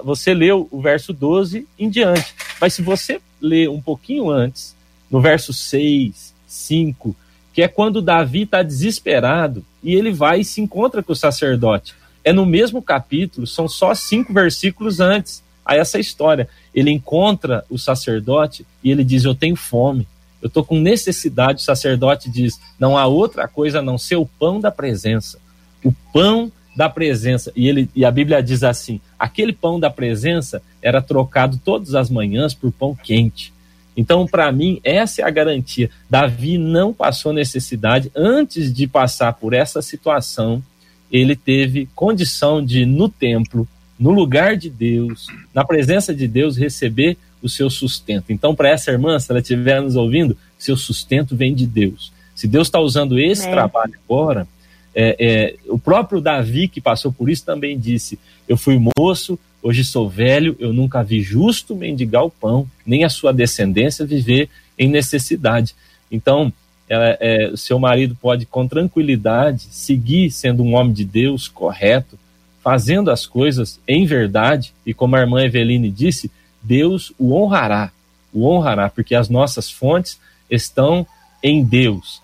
[0.03, 2.35] Você leu o verso 12 em diante.
[2.59, 4.75] Mas se você ler um pouquinho antes,
[5.09, 7.15] no verso 6, 5,
[7.53, 11.95] que é quando Davi está desesperado e ele vai e se encontra com o sacerdote.
[12.23, 16.47] É no mesmo capítulo, são só cinco versículos antes a essa história.
[16.73, 20.07] Ele encontra o sacerdote e ele diz: Eu tenho fome
[20.41, 21.61] eu estou com necessidade.
[21.61, 25.39] O sacerdote diz: não há outra coisa a não ser o pão da presença.
[25.83, 27.51] O pão da presença.
[27.55, 32.09] E, ele, e a Bíblia diz assim: aquele pão da presença era trocado todas as
[32.09, 33.53] manhãs por pão quente.
[33.95, 35.89] Então, para mim, essa é a garantia.
[36.07, 38.11] Davi não passou necessidade.
[38.15, 40.61] Antes de passar por essa situação,
[41.11, 43.67] ele teve condição de, no templo,
[43.99, 48.25] no lugar de Deus, na presença de Deus, receber o seu sustento.
[48.29, 52.11] Então, para essa irmã, se ela estiver nos ouvindo, seu sustento vem de Deus.
[52.35, 53.51] Se Deus está usando esse é.
[53.51, 54.47] trabalho agora,
[54.93, 59.83] é, é, o próprio Davi, que passou por isso, também disse: Eu fui moço, hoje
[59.83, 64.89] sou velho, eu nunca vi justo mendigar o pão, nem a sua descendência viver em
[64.89, 65.75] necessidade.
[66.11, 66.51] Então,
[66.89, 72.17] é, o seu marido pode, com tranquilidade, seguir sendo um homem de Deus correto,
[72.67, 76.29] fazendo as coisas em verdade, e como a irmã Eveline disse,
[76.61, 77.93] Deus o honrará,
[78.33, 80.19] o honrará, porque as nossas fontes
[80.51, 81.07] estão
[81.41, 82.21] em Deus.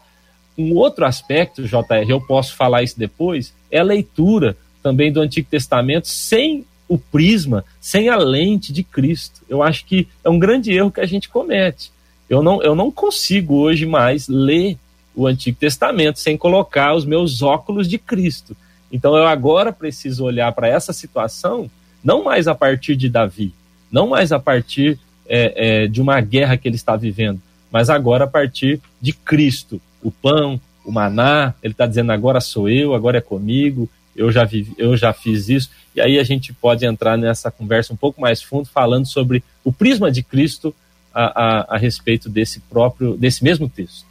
[0.58, 5.48] Um outro aspecto, JR, eu posso falar isso depois, é a leitura também do Antigo
[5.50, 9.44] Testamento sem o prisma, sem a lente de Cristo.
[9.48, 11.90] Eu acho que é um grande erro que a gente comete.
[12.30, 14.78] Eu não, eu não consigo hoje mais ler
[15.16, 18.58] o Antigo Testamento sem colocar os meus óculos de Cristo.
[18.94, 21.70] Então eu agora preciso olhar para essa situação
[22.04, 23.54] não mais a partir de Davi,
[23.92, 28.26] não mais a partir é, é, de uma guerra que ele está vivendo, mas agora
[28.26, 31.54] a partir de Cristo, o pão, o maná.
[31.64, 33.90] Ele está dizendo agora sou eu, agora é comigo.
[34.16, 35.72] Eu já vivi, eu já fiz isso.
[35.96, 39.72] E aí a gente pode entrar nessa conversa um pouco mais fundo, falando sobre o
[39.72, 40.76] prisma de Cristo
[41.12, 44.06] a, a, a respeito desse próprio, desse mesmo texto.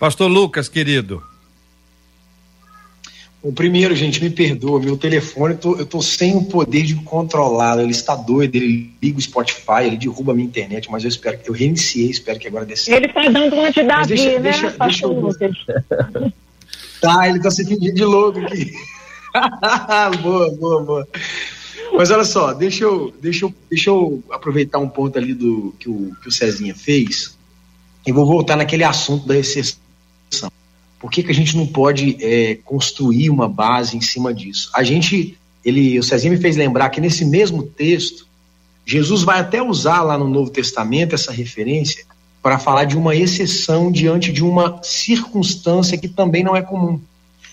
[0.00, 1.22] Pastor Lucas, querido.
[3.46, 6.96] O primeiro, gente, me perdoa, meu telefone, eu tô, eu tô sem o poder de
[6.96, 7.80] controlá-lo.
[7.80, 11.38] Ele está doido, ele liga o Spotify, ele derruba a minha internet, mas eu espero
[11.38, 12.96] que eu reiniciei, espero que agora dê certo.
[12.96, 16.32] Ele está dando uma de Davi, deixa, né, deixa, deixa eu...
[17.00, 18.72] Tá, ele está se fingindo de louco aqui.
[20.22, 21.08] boa, boa, boa.
[21.92, 25.88] Mas olha só, deixa eu, deixa eu, deixa eu aproveitar um ponto ali do que
[25.88, 27.38] o, que o Cezinha fez
[28.04, 29.78] e vou voltar naquele assunto da exceção.
[31.06, 34.68] Por que, que a gente não pode é, construir uma base em cima disso?
[34.74, 38.26] A gente, ele, o Cezinho me fez lembrar que nesse mesmo texto,
[38.84, 42.04] Jesus vai até usar lá no Novo Testamento essa referência
[42.42, 47.00] para falar de uma exceção diante de uma circunstância que também não é comum,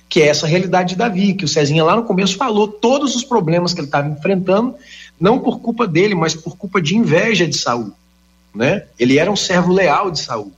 [0.10, 3.24] que é essa realidade de Davi, que o Cezinha lá no começo falou todos os
[3.24, 4.74] problemas que ele estava enfrentando,
[5.20, 7.94] não por culpa dele, mas por culpa de inveja de Saul,
[8.52, 8.86] né?
[8.98, 10.52] Ele era um servo leal de Saul.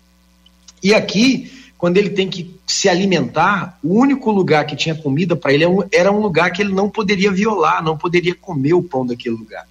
[0.82, 1.52] E aqui
[1.86, 5.70] quando ele tem que se alimentar, o único lugar que tinha comida para ele é
[5.92, 9.68] era um lugar que ele não poderia violar, não poderia comer o pão daquele lugar,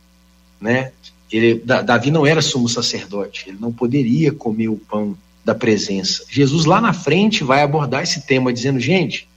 [0.61, 0.93] né?
[1.33, 6.25] Ele, Davi não era sumo sacerdote, ele não poderia comer o pão da presença.
[6.31, 9.29] Jesus lá na frente vai abordar esse tema dizendo, gente,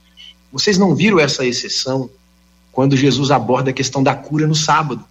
[0.52, 2.08] vocês não viram essa exceção?
[2.78, 5.02] quando Jesus aborda a questão da cura no sábado,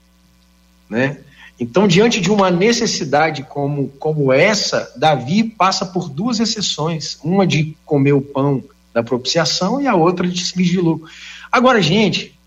[0.89, 1.17] né?
[1.59, 7.75] Então, diante de uma necessidade como, como essa, Davi passa por duas exceções: uma de
[7.85, 11.09] comer o pão da propiciação e a outra de se de lucro.
[11.51, 12.37] Agora, gente,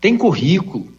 [0.00, 0.92] tem currículo,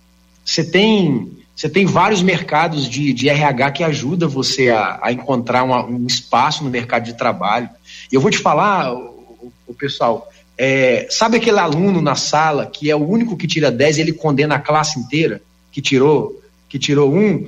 [0.44, 5.64] você tem, você tem vários mercados de, de RH que ajudam você a, a encontrar
[5.64, 7.70] uma, um espaço no mercado de trabalho.
[8.12, 12.90] E eu vou te falar, o, o pessoal, é, sabe aquele aluno na sala que
[12.90, 16.80] é o único que tira 10 e ele condena a classe inteira que tirou que
[16.80, 17.48] tirou um,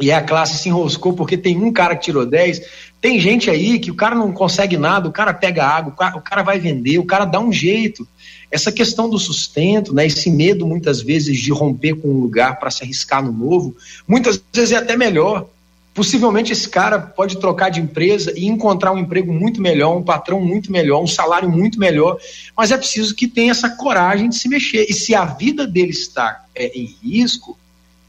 [0.00, 2.60] e a classe se enroscou porque tem um cara que tirou 10.
[3.00, 6.16] Tem gente aí que o cara não consegue nada, o cara pega água, o cara,
[6.16, 8.06] o cara vai vender, o cara dá um jeito.
[8.50, 12.70] Essa questão do sustento, né, esse medo muitas vezes de romper com um lugar para
[12.70, 13.74] se arriscar no novo,
[14.06, 15.48] muitas vezes é até melhor.
[15.94, 20.38] Possivelmente esse cara pode trocar de empresa e encontrar um emprego muito melhor, um patrão
[20.42, 22.18] muito melhor, um salário muito melhor,
[22.54, 24.84] mas é preciso que tenha essa coragem de se mexer.
[24.90, 27.58] E se a vida dele está é, em risco,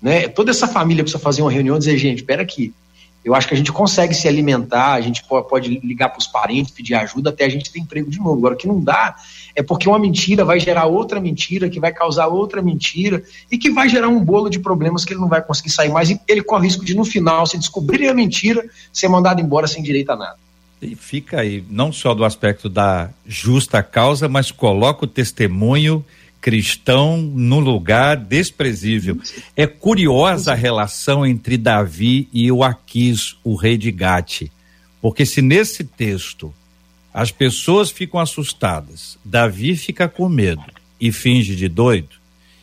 [0.01, 0.27] né?
[0.27, 2.73] Toda essa família precisa fazer uma reunião e dizer, gente, espera aqui,
[3.27, 6.71] eu acho que a gente consegue se alimentar, a gente pode ligar para os parentes,
[6.71, 8.38] pedir ajuda, até a gente ter emprego de novo.
[8.38, 9.17] Agora, o que não dá
[9.53, 13.69] é porque uma mentira vai gerar outra mentira, que vai causar outra mentira, e que
[13.69, 16.41] vai gerar um bolo de problemas que ele não vai conseguir sair mais, e ele
[16.41, 20.15] corre risco de, no final, se descobrir a mentira, ser mandado embora sem direito a
[20.15, 20.38] nada.
[20.81, 26.05] E fica aí, não só do aspecto da justa causa, mas coloca o testemunho
[26.47, 29.19] cristão num lugar desprezível.
[29.53, 34.43] É curiosa a relação entre Davi e o Aquis, o rei de Gate.
[35.01, 36.53] Porque se nesse texto
[37.13, 40.63] as pessoas ficam assustadas, Davi fica com medo
[41.01, 42.15] e finge de doido,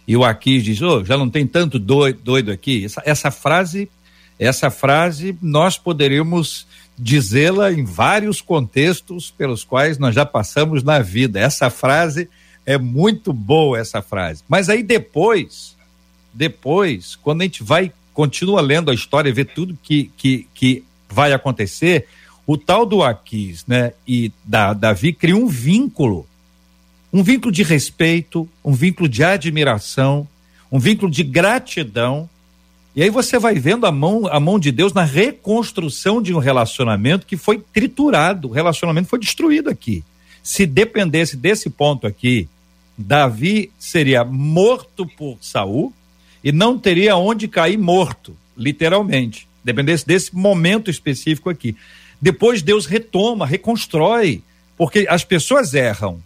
[0.08, 2.86] e o Aquis diz: oh, já não tem tanto doido, doido aqui.
[2.86, 3.90] Essa, essa frase,
[4.38, 6.66] essa frase nós poderíamos
[6.98, 11.38] dizê-la em vários contextos pelos quais nós já passamos na vida.
[11.38, 12.30] Essa frase
[12.66, 14.42] é muito boa essa frase.
[14.48, 15.76] Mas aí depois,
[16.32, 20.84] depois, quando a gente vai, continua lendo a história e vê tudo que, que, que
[21.08, 22.06] vai acontecer,
[22.46, 26.26] o tal do Aquis, né, e da Davi cria um vínculo,
[27.12, 30.26] um vínculo de respeito, um vínculo de admiração,
[30.70, 32.28] um vínculo de gratidão.
[32.96, 36.38] E aí você vai vendo a mão, a mão de Deus na reconstrução de um
[36.38, 40.04] relacionamento que foi triturado, o relacionamento foi destruído aqui.
[40.42, 42.48] Se dependesse desse ponto aqui,
[42.96, 45.92] Davi seria morto por Saul
[46.42, 49.48] e não teria onde cair morto, literalmente.
[49.64, 51.76] Dependesse desse momento específico aqui.
[52.20, 54.42] Depois Deus retoma, reconstrói,
[54.76, 56.20] porque as pessoas erram.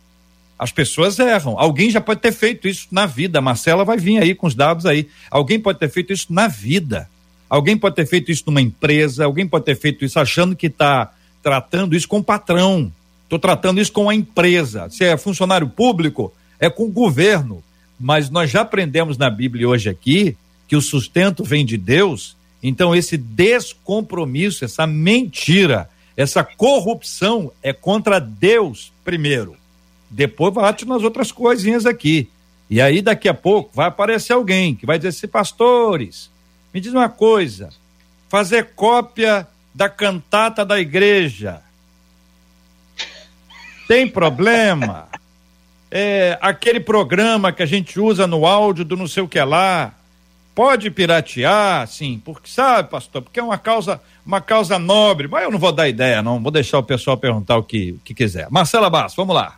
[0.59, 1.59] As pessoas erram.
[1.59, 3.39] Alguém já pode ter feito isso na vida.
[3.39, 5.09] A Marcela vai vir aí com os dados aí.
[5.31, 7.09] Alguém pode ter feito isso na vida.
[7.49, 9.25] Alguém pode ter feito isso numa empresa.
[9.25, 12.93] Alguém pode ter feito isso achando que está tratando isso com o patrão.
[13.23, 14.89] Estou tratando isso com a empresa.
[14.91, 17.63] Se é funcionário público, é com o governo.
[17.99, 22.95] Mas nós já aprendemos na Bíblia hoje aqui que o sustento vem de Deus, então
[22.95, 29.57] esse descompromisso, essa mentira, essa corrupção é contra Deus primeiro.
[30.11, 32.29] Depois bate nas outras coisinhas aqui.
[32.69, 36.31] E aí daqui a pouco vai aparecer alguém que vai dizer assim, pastores,
[36.73, 37.71] me diz uma coisa,
[38.29, 41.63] fazer cópia da cantata da igreja
[43.89, 45.09] tem problema?
[45.91, 49.95] É, aquele programa que a gente usa no áudio do não sei o que lá,
[50.55, 55.51] pode piratear, sim, porque sabe, pastor, porque é uma causa, uma causa nobre, mas eu
[55.51, 58.49] não vou dar ideia, não, vou deixar o pessoal perguntar o que, o que quiser.
[58.51, 59.57] Marcela Bass, vamos lá.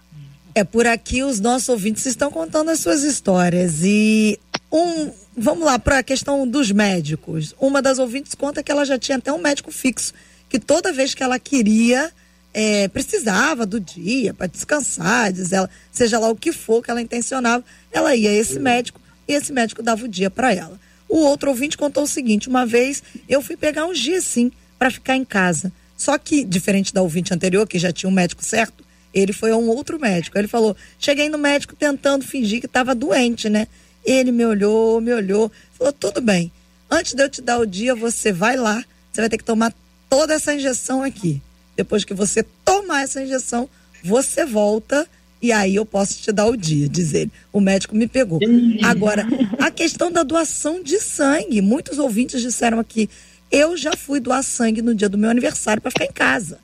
[0.55, 4.39] É por aqui os nossos ouvintes estão contando as suas histórias e
[4.71, 7.55] um, vamos lá para a questão dos médicos.
[7.59, 10.13] Uma das ouvintes conta que ela já tinha até um médico fixo,
[10.49, 12.13] que toda vez que ela queria
[12.53, 17.01] é, precisava do dia para descansar, diz ela, seja lá o que for que ela
[17.01, 20.79] intencionava, ela ia a esse médico e esse médico dava o dia para ela.
[21.09, 24.91] O outro ouvinte contou o seguinte: uma vez eu fui pegar uns dias sim para
[24.91, 25.73] ficar em casa.
[25.97, 28.83] Só que, diferente da ouvinte anterior, que já tinha um médico certo,
[29.13, 30.39] ele foi a um outro médico.
[30.39, 33.67] Ele falou: cheguei no médico tentando fingir que estava doente, né?
[34.05, 36.51] Ele me olhou, me olhou, falou: tudo bem.
[36.91, 39.75] Antes de eu te dar o dia, você vai lá, você vai ter que tomar
[40.09, 41.43] toda essa injeção aqui.
[41.81, 43.67] Depois que você tomar essa injeção,
[44.05, 45.09] você volta
[45.41, 47.33] e aí eu posso te dar o dia, diz ele.
[47.51, 48.39] O médico me pegou.
[48.83, 49.27] Agora,
[49.59, 51.63] a questão da doação de sangue.
[51.63, 53.09] Muitos ouvintes disseram aqui:
[53.51, 56.59] eu já fui doar sangue no dia do meu aniversário para ficar em casa.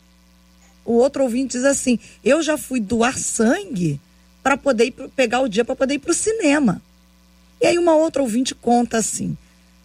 [0.85, 3.99] O outro ouvinte diz assim: eu já fui doar sangue
[4.43, 6.83] para poder pegar o dia para poder ir para o cinema.
[7.59, 9.35] E aí uma outra ouvinte conta assim.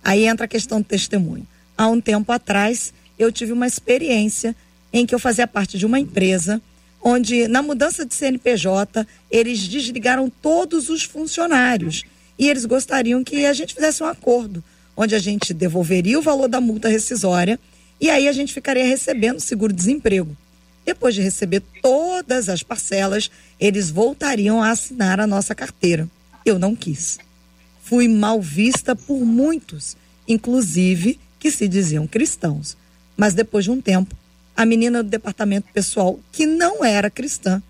[0.03, 1.47] Aí entra a questão do testemunho.
[1.77, 4.53] Há um tempo atrás, eu tive uma experiência
[4.91, 6.61] em que eu fazia parte de uma empresa
[7.03, 12.03] onde, na mudança de CNPJ, eles desligaram todos os funcionários
[12.37, 14.63] e eles gostariam que a gente fizesse um acordo,
[14.95, 17.59] onde a gente devolveria o valor da multa rescisória
[17.99, 20.35] e aí a gente ficaria recebendo seguro-desemprego.
[20.83, 23.29] Depois de receber todas as parcelas,
[23.59, 26.09] eles voltariam a assinar a nossa carteira.
[26.43, 27.19] Eu não quis.
[27.83, 29.95] Fui mal vista por muitos,
[30.27, 32.75] inclusive que se diziam cristãos.
[33.15, 34.15] Mas depois de um tempo,
[34.55, 37.61] a menina do departamento pessoal, que não era cristã,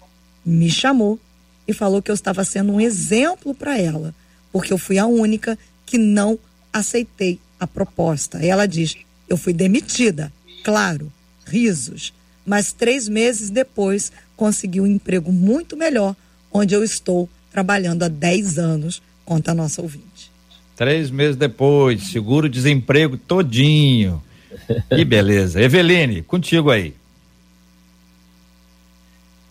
[0.45, 1.19] me chamou
[1.67, 4.13] e falou que eu estava sendo um exemplo para ela,
[4.51, 6.37] porque eu fui a única que não
[6.73, 8.43] aceitei a proposta.
[8.43, 8.97] E ela diz:
[9.29, 10.31] eu fui demitida,
[10.63, 11.11] claro,
[11.45, 12.13] risos,
[12.45, 16.15] mas três meses depois consegui um emprego muito melhor,
[16.51, 20.31] onde eu estou trabalhando há 10 anos, conta a nossa ouvinte.
[20.75, 24.23] Três meses depois, seguro-desemprego todinho.
[24.89, 25.61] Que beleza.
[25.61, 26.93] Eveline, contigo aí.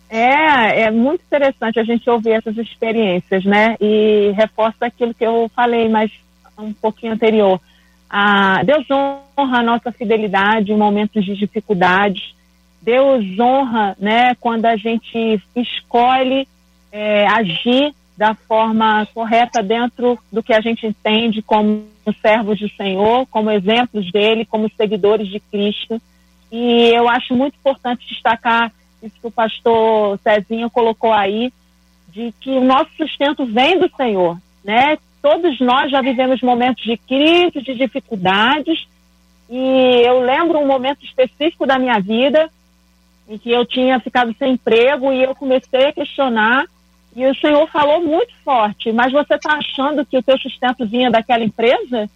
[0.08, 3.76] É, é muito interessante a gente ouvir essas experiências, né?
[3.80, 6.10] E reforça aquilo que eu falei mais
[6.58, 7.60] um pouquinho anterior.
[8.08, 12.34] Ah, Deus honra a nossa fidelidade em momentos de dificuldades.
[12.82, 16.48] Deus honra, né, quando a gente escolhe
[16.90, 21.86] é, agir da forma correta dentro do que a gente entende como
[22.20, 25.98] servos do Senhor, como exemplos dele, como seguidores de Cristo.
[26.52, 28.70] E eu acho muito importante destacar
[29.02, 31.50] isso que o pastor Cezinho colocou aí,
[32.08, 34.98] de que o nosso sustento vem do Senhor, né?
[35.22, 38.86] Todos nós já vivemos momentos de crise, de dificuldades,
[39.48, 42.50] e eu lembro um momento específico da minha vida
[43.26, 46.66] em que eu tinha ficado sem emprego e eu comecei a questionar
[47.14, 51.10] e o senhor falou muito forte, mas você está achando que o teu sustento vinha
[51.10, 52.08] daquela empresa?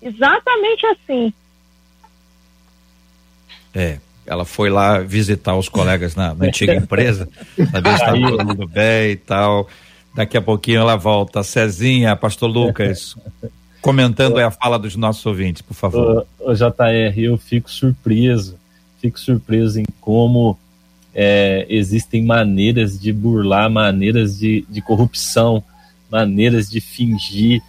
[0.00, 1.32] Exatamente assim.
[3.74, 7.28] É, ela foi lá visitar os colegas na, na antiga empresa,
[7.70, 9.68] saber se está todo mundo bem e tal.
[10.14, 11.42] Daqui a pouquinho ela volta.
[11.42, 13.14] Cezinha, pastor Lucas,
[13.82, 16.26] comentando aí a fala dos nossos ouvintes, por favor.
[16.38, 18.58] O, o JR, eu fico surpreso,
[19.00, 20.58] fico surpreso em como
[21.14, 25.62] é, existem maneiras de burlar, maneiras de, de corrupção,
[26.10, 27.62] maneiras de fingir.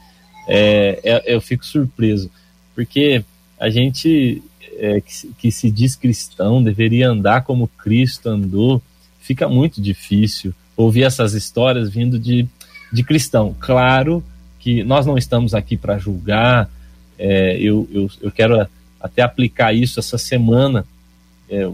[0.48, 2.30] É, é, eu fico surpreso,
[2.76, 3.24] porque
[3.60, 4.42] a gente
[4.78, 8.82] é, que, que, se diz cristão deveria andar como Cristo andou,
[9.20, 12.48] fica muito difícil ouvir essas histórias vindo de,
[12.92, 13.56] de cristão.
[13.60, 14.24] Claro
[14.60, 16.70] que nós não estamos aqui para julgar,
[17.18, 18.68] é, eu, eu, eu quero
[19.00, 20.86] até aplicar isso essa semana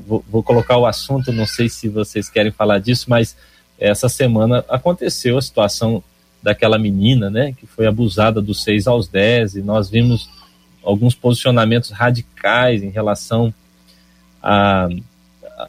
[0.08, 3.36] vou, vou, colocar o assunto, não sei se vocês querem falar disso, mas
[3.78, 6.02] essa semana aconteceu a situação
[6.42, 10.30] daquela menina, né, que foi abusada dos 6 aos 10, e nós vimos
[10.84, 13.54] alguns posicionamentos radicais em relação
[14.42, 14.88] a,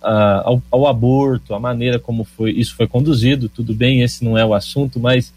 [0.02, 3.48] a, ao, ao, aborto, a maneira como foi isso foi conduzido.
[3.48, 5.32] Tudo bem, esse não é o assunto, mas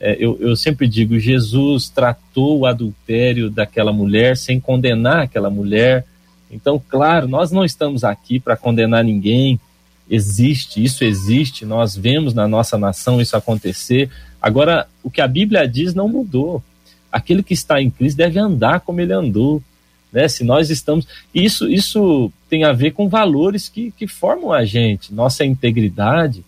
[0.00, 6.06] é, eu, eu sempre digo: Jesus tratou o adultério daquela mulher sem condenar aquela mulher
[6.50, 9.60] então, claro, nós não estamos aqui para condenar ninguém.
[10.08, 14.10] Existe, isso existe, nós vemos na nossa nação isso acontecer.
[14.40, 16.62] Agora, o que a Bíblia diz não mudou.
[17.10, 19.62] Aquele que está em Cristo deve andar como ele andou.
[20.12, 20.28] Né?
[20.28, 21.06] Se nós estamos.
[21.34, 26.44] Isso, isso tem a ver com valores que, que formam a gente, nossa integridade,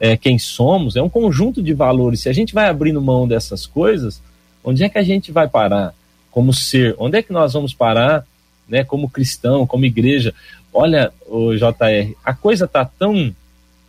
[0.00, 2.20] é, quem somos, é um conjunto de valores.
[2.20, 4.22] Se a gente vai abrindo mão dessas coisas,
[4.64, 5.94] onde é que a gente vai parar
[6.30, 6.96] como ser?
[6.98, 8.26] Onde é que nós vamos parar
[8.72, 10.34] né, como cristão, como igreja.
[10.72, 13.34] Olha, o JR, a coisa tá tão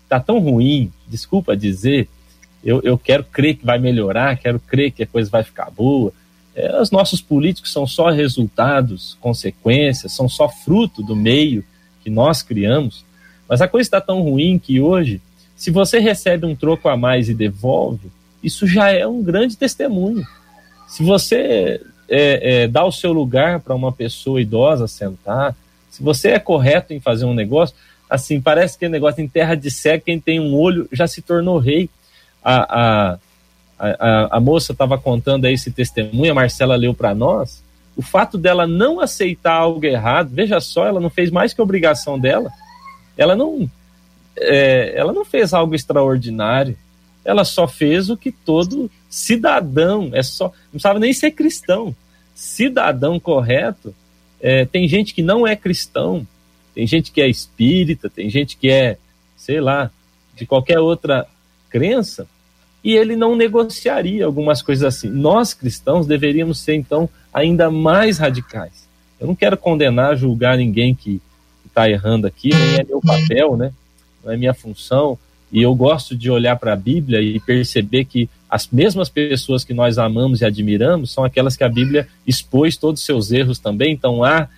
[0.09, 2.07] tá tão ruim, desculpa dizer,
[2.63, 6.13] eu, eu quero crer que vai melhorar, quero crer que a coisa vai ficar boa.
[6.53, 11.63] É, os nossos políticos são só resultados, consequências, são só fruto do meio
[12.03, 13.03] que nós criamos.
[13.49, 15.19] Mas a coisa está tão ruim que hoje,
[15.55, 18.11] se você recebe um troco a mais e devolve,
[18.43, 20.27] isso já é um grande testemunho.
[20.87, 21.81] Se você
[22.13, 25.55] é, é, dar o seu lugar para uma pessoa idosa sentar,
[25.89, 27.75] se você é correto em fazer um negócio,
[28.09, 31.21] assim, parece que o negócio em terra de cego, quem tem um olho já se
[31.21, 31.89] tornou rei.
[32.43, 33.17] A, a,
[33.79, 37.63] a, a moça estava contando aí esse testemunho, a Marcela leu para nós.
[37.95, 42.19] O fato dela não aceitar algo errado, veja só, ela não fez mais que obrigação
[42.19, 42.51] dela.
[43.17, 43.69] Ela não,
[44.37, 46.77] é, ela não fez algo extraordinário.
[47.23, 51.95] Ela só fez o que todo cidadão, é só, não precisava nem ser cristão,
[52.43, 53.95] cidadão correto,
[54.41, 56.27] é, tem gente que não é cristão,
[56.75, 58.97] tem gente que é espírita, tem gente que é,
[59.37, 59.89] sei lá,
[60.35, 61.25] de qualquer outra
[61.69, 62.27] crença,
[62.83, 65.09] e ele não negociaria algumas coisas assim.
[65.09, 68.87] Nós cristãos deveríamos ser, então, ainda mais radicais.
[69.19, 71.21] Eu não quero condenar, julgar ninguém que
[71.65, 73.71] está errando aqui, nem é meu papel, né?
[74.23, 75.17] não é minha função,
[75.53, 79.71] E eu gosto de olhar para a Bíblia e perceber que as mesmas pessoas que
[79.71, 83.93] nós amamos e admiramos são aquelas que a Bíblia expôs todos os seus erros também.
[83.93, 84.49] Então há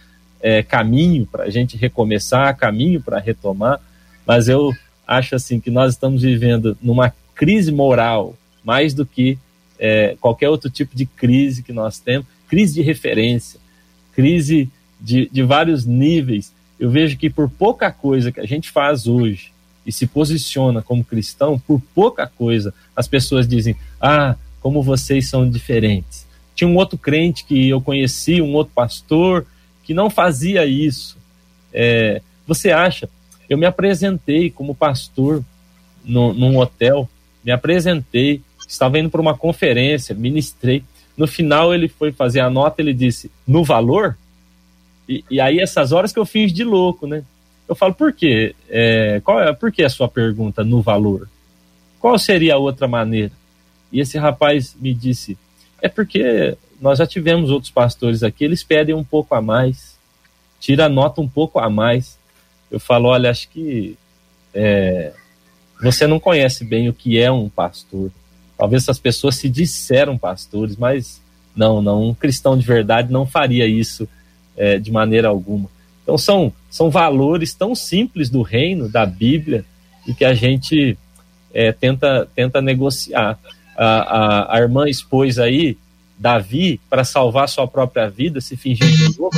[0.42, 3.82] é, caminho para a gente recomeçar, caminho para retomar.
[4.26, 4.72] Mas eu
[5.06, 8.34] acho assim que nós estamos vivendo numa crise moral
[8.64, 9.38] mais do que
[9.78, 13.60] é, qualquer outro tipo de crise que nós temos, crise de referência,
[14.14, 14.70] crise
[15.02, 16.54] de, de vários níveis.
[16.80, 19.54] Eu vejo que por pouca coisa que a gente faz hoje
[19.86, 25.50] e se posiciona como cristão, por pouca coisa as pessoas dizem: Ah, como vocês são
[25.50, 26.26] diferentes.
[26.56, 29.46] Tinha um outro crente que eu conheci, um outro pastor,
[29.84, 31.18] que não fazia isso.
[31.72, 33.10] É, você acha?
[33.50, 35.44] Eu me apresentei como pastor
[36.04, 37.08] no, num hotel,
[37.44, 40.84] me apresentei, estava indo para uma conferência, ministrei.
[41.16, 44.18] No final ele foi fazer a nota, ele disse, no valor?
[45.08, 47.24] E, e aí essas horas que eu fiz de louco, né?
[47.68, 48.56] Eu falo, por quê?
[48.70, 51.28] É, qual é, por que a sua pergunta no valor?
[52.00, 53.32] Qual seria a outra maneira?
[53.92, 55.38] E esse rapaz me disse,
[55.82, 59.98] é porque nós já tivemos outros pastores aqui, eles pedem um pouco a mais,
[60.60, 62.18] tira a nota um pouco a mais.
[62.70, 63.98] Eu falo, olha, acho que
[64.54, 65.14] é,
[65.82, 68.12] você não conhece bem o que é um pastor.
[68.58, 71.22] Talvez essas pessoas se disseram pastores, mas
[71.56, 74.08] não, não, um cristão de verdade não faria isso
[74.56, 75.70] é, de maneira alguma.
[76.06, 79.66] Então são, são valores tão simples do reino, da Bíblia,
[80.08, 80.96] e que a gente
[81.52, 83.40] é, tenta, tenta negociar.
[83.76, 85.78] A, a, a, irmã expôs aí
[86.18, 89.36] Davi para salvar sua própria vida, se fingir de louco,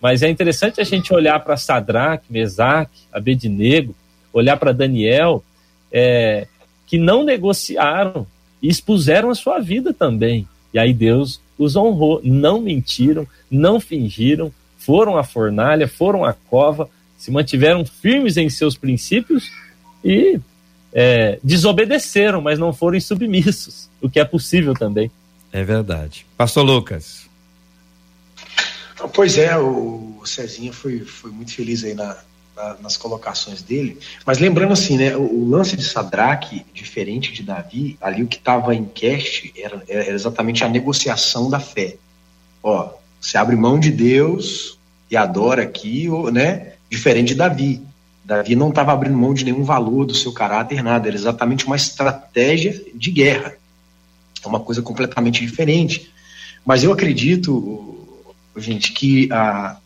[0.00, 3.94] mas é interessante a gente olhar para Sadraque, Mesaque, Abednego,
[4.32, 5.42] olhar para Daniel,
[5.90, 6.46] é,
[6.86, 8.24] que não negociaram
[8.62, 10.46] e expuseram a sua vida também.
[10.72, 14.52] E aí Deus os honrou, não mentiram, não fingiram,
[14.88, 19.52] foram à fornalha, foram à cova, se mantiveram firmes em seus princípios
[20.02, 20.40] e
[20.94, 25.10] é, desobedeceram, mas não foram submissos, o que é possível também.
[25.52, 26.24] É verdade.
[26.38, 27.28] Pastor Lucas.
[29.12, 32.16] Pois é, o Cezinha foi, foi muito feliz aí na,
[32.80, 33.98] nas colocações dele.
[34.24, 38.38] Mas lembrando assim, né, o, o lance de Sadraque, diferente de Davi, ali o que
[38.38, 41.96] estava em cast era, era, exatamente a negociação da fé.
[42.62, 44.77] Ó, você abre mão de Deus
[45.10, 46.72] e adora aqui, né?
[46.90, 47.82] Diferente de Davi.
[48.24, 51.08] Davi não estava abrindo mão de nenhum valor do seu caráter, nada.
[51.08, 53.56] Era exatamente uma estratégia de guerra.
[54.44, 56.12] É uma coisa completamente diferente.
[56.64, 58.06] Mas eu acredito,
[58.56, 59.78] gente, que a,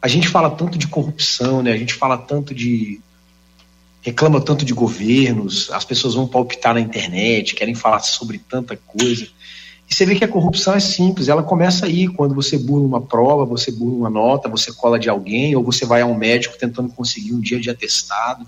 [0.00, 1.72] a gente fala tanto de corrupção, né?
[1.72, 3.00] A gente fala tanto de
[4.02, 9.28] reclama tanto de governos, as pessoas vão palpitar na internet, querem falar sobre tanta coisa.
[9.92, 13.44] Você vê que a corrupção é simples, ela começa aí, quando você burla uma prova,
[13.44, 16.88] você burla uma nota, você cola de alguém, ou você vai a um médico tentando
[16.88, 18.46] conseguir um dia de atestado.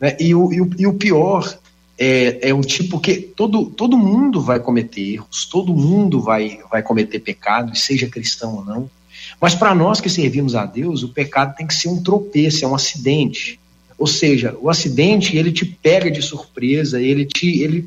[0.00, 0.16] Né?
[0.18, 1.58] E, o, e, o, e o pior
[1.98, 6.82] é, é o tipo que todo, todo mundo vai cometer erros, todo mundo vai, vai
[6.82, 8.90] cometer pecado, seja cristão ou não.
[9.38, 12.68] Mas para nós que servimos a Deus, o pecado tem que ser um tropeço, é
[12.68, 13.60] um acidente.
[13.98, 17.86] Ou seja, o acidente ele te pega de surpresa, ele te ele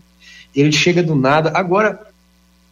[0.55, 1.51] ele chega do nada.
[1.55, 2.12] Agora,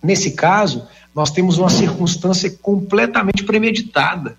[0.01, 4.37] nesse caso, nós temos uma circunstância completamente premeditada,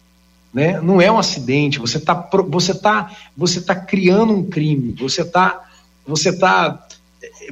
[0.53, 0.81] né?
[0.81, 1.79] Não é um acidente.
[1.79, 2.15] Você está
[2.49, 4.93] você tá, você tá criando um crime.
[4.99, 5.69] Você está
[6.07, 6.87] você tá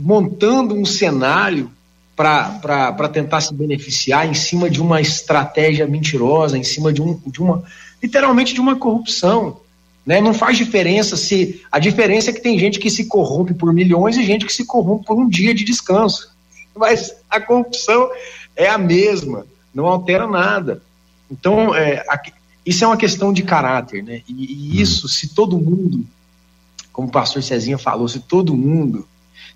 [0.01, 1.71] montando um cenário
[2.17, 7.41] para tentar se beneficiar em cima de uma estratégia mentirosa, em cima de, um, de
[7.41, 7.63] uma,
[8.03, 9.61] literalmente de uma corrupção.
[10.05, 10.21] Né?
[10.21, 11.63] Não faz diferença se.
[11.73, 14.67] A diferença é que tem gente que se corrompe por milhões e gente que se
[14.67, 16.31] corrompe por um dia de descanso.
[16.77, 18.11] Mas a corrupção
[18.57, 20.83] é a mesma, não altera nada.
[21.31, 22.05] Então, é,
[22.65, 24.23] isso é uma questão de caráter, né?
[24.29, 24.33] E,
[24.79, 26.05] e isso, se todo mundo,
[26.93, 29.07] como o pastor Cezinha falou, se todo mundo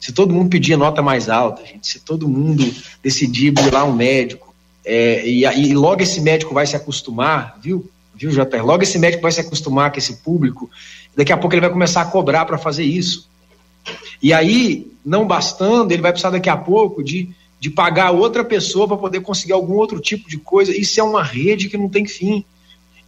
[0.04, 2.62] se todo mundo pedir nota mais alta, gente, se todo mundo
[3.02, 4.54] decidir lá um médico,
[4.84, 7.90] é, e, e logo esse médico vai se acostumar, viu?
[8.14, 8.62] Viu, JR?
[8.62, 10.70] Logo esse médico vai se acostumar com esse público,
[11.16, 13.30] daqui a pouco ele vai começar a cobrar para fazer isso.
[14.22, 18.88] E aí, não bastando, ele vai precisar daqui a pouco de, de pagar outra pessoa
[18.88, 20.76] para poder conseguir algum outro tipo de coisa.
[20.76, 22.44] Isso é uma rede que não tem fim.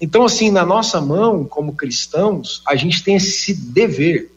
[0.01, 4.31] Então, assim, na nossa mão, como cristãos, a gente tem esse dever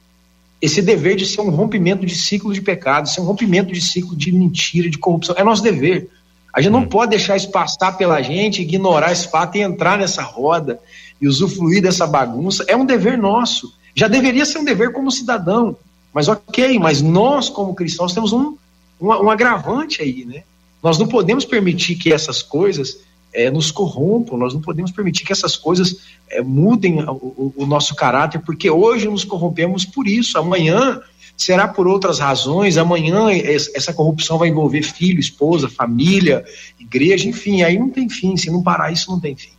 [0.61, 4.15] esse dever de ser um rompimento de ciclo de pecado, ser um rompimento de ciclo
[4.15, 5.35] de mentira, de corrupção.
[5.37, 6.09] É nosso dever.
[6.53, 6.87] A gente não hum.
[6.87, 10.79] pode deixar isso passar pela gente, ignorar esse fato e entrar nessa roda
[11.21, 12.65] e usufruir dessa bagunça.
[12.67, 13.73] É um dever nosso.
[13.95, 15.77] Já deveria ser um dever como cidadão.
[16.13, 18.55] Mas ok, mas nós, como cristãos, temos um,
[18.99, 20.43] um, um agravante aí, né?
[20.81, 22.99] Nós não podemos permitir que essas coisas
[23.33, 25.97] é, nos corrompam, nós não podemos permitir que essas coisas
[26.29, 31.01] é, mudem o, o, nosso caráter, porque hoje nos corrompemos por isso, amanhã
[31.39, 32.75] Será por outras razões?
[32.75, 36.43] Amanhã essa corrupção vai envolver filho, esposa, família,
[36.77, 38.35] igreja, enfim, aí não tem fim.
[38.35, 39.51] Se não parar isso, não tem fim.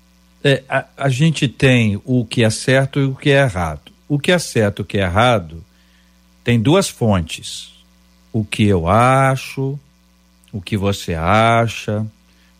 [0.44, 3.90] É, a, a gente tem o que é certo e o que é errado.
[4.06, 5.64] O que é certo e o que é errado
[6.44, 7.70] tem duas fontes.
[8.32, 9.78] O que eu acho,
[10.52, 12.06] o que você acha,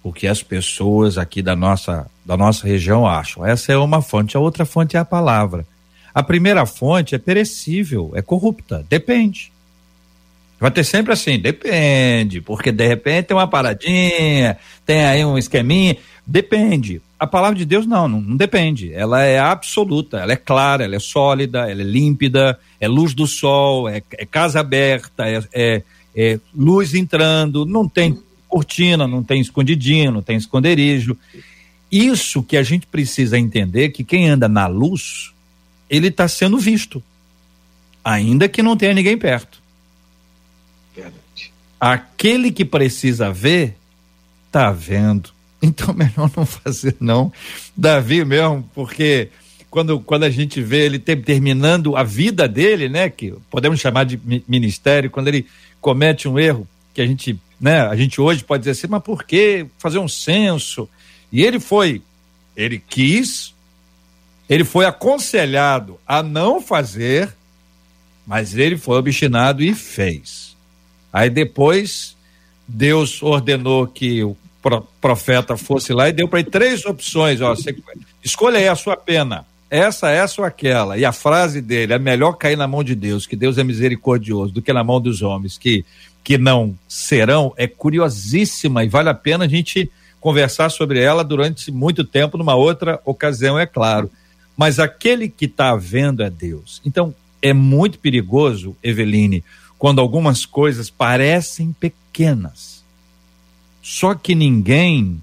[0.02, 3.46] o que as pessoas aqui da nossa, da nossa região acham.
[3.46, 4.36] Essa é uma fonte.
[4.36, 5.66] A outra fonte é a palavra.
[6.12, 9.52] A primeira fonte é perecível, é corrupta, depende.
[10.58, 15.96] Vai ter sempre assim, depende, porque de repente tem uma paradinha, tem aí um esqueminha,
[16.26, 17.00] depende.
[17.20, 18.94] A palavra de Deus não, não, não, depende.
[18.94, 23.26] Ela é absoluta, ela é clara, ela é sólida, ela é límpida, é luz do
[23.26, 25.82] sol, é, é casa aberta, é, é,
[26.16, 28.18] é luz entrando, não tem
[28.48, 31.14] cortina, não tem escondidinho, não tem esconderijo.
[31.92, 35.34] Isso que a gente precisa entender que quem anda na luz,
[35.90, 37.02] ele está sendo visto,
[38.02, 39.60] ainda que não tenha ninguém perto.
[40.96, 41.52] Verdade.
[41.78, 43.76] Aquele que precisa ver,
[44.50, 45.38] tá vendo.
[45.62, 47.30] Então, melhor não fazer, não.
[47.76, 49.28] Davi mesmo, porque
[49.70, 54.20] quando, quando a gente vê ele terminando a vida dele, né, que podemos chamar de
[54.48, 55.46] ministério, quando ele
[55.80, 59.22] comete um erro que a gente, né, a gente hoje pode dizer assim, mas por
[59.22, 60.88] que fazer um censo?
[61.30, 62.02] E ele foi,
[62.56, 63.54] ele quis,
[64.48, 67.32] ele foi aconselhado a não fazer,
[68.26, 70.56] mas ele foi obstinado e fez.
[71.12, 72.16] Aí depois
[72.66, 74.36] Deus ordenou que o
[75.00, 77.74] profeta fosse lá e deu para ele três opções, ó, você
[78.22, 80.98] escolha aí a sua pena, essa, essa ou aquela.
[80.98, 84.52] E a frase dele, é melhor cair na mão de Deus, que Deus é misericordioso,
[84.52, 85.84] do que na mão dos homens que
[86.22, 89.90] que não serão, é curiosíssima e vale a pena a gente
[90.20, 94.10] conversar sobre ela durante muito tempo numa outra ocasião, é claro
[94.60, 96.82] mas aquele que está vendo é Deus.
[96.84, 99.42] Então, é muito perigoso, Eveline,
[99.78, 102.79] quando algumas coisas parecem pequenas.
[103.82, 105.20] Só que ninguém,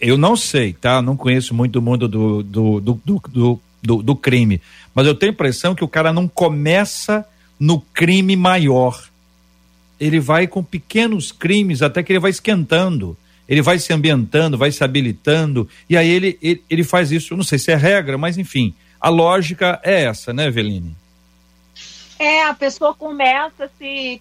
[0.00, 1.00] eu não sei, tá?
[1.00, 4.60] Não conheço muito o mundo do, do, do, do, do, crime,
[4.94, 7.26] mas eu tenho a impressão que o cara não começa
[7.58, 9.02] no crime maior.
[9.98, 13.16] Ele vai com pequenos crimes até que ele vai esquentando
[13.48, 17.44] ele vai se ambientando, vai se habilitando, e aí ele, ele, ele faz isso, não
[17.44, 20.96] sei se é regra, mas enfim, a lógica é essa, né, Eveline?
[22.18, 24.20] É, a pessoa começa se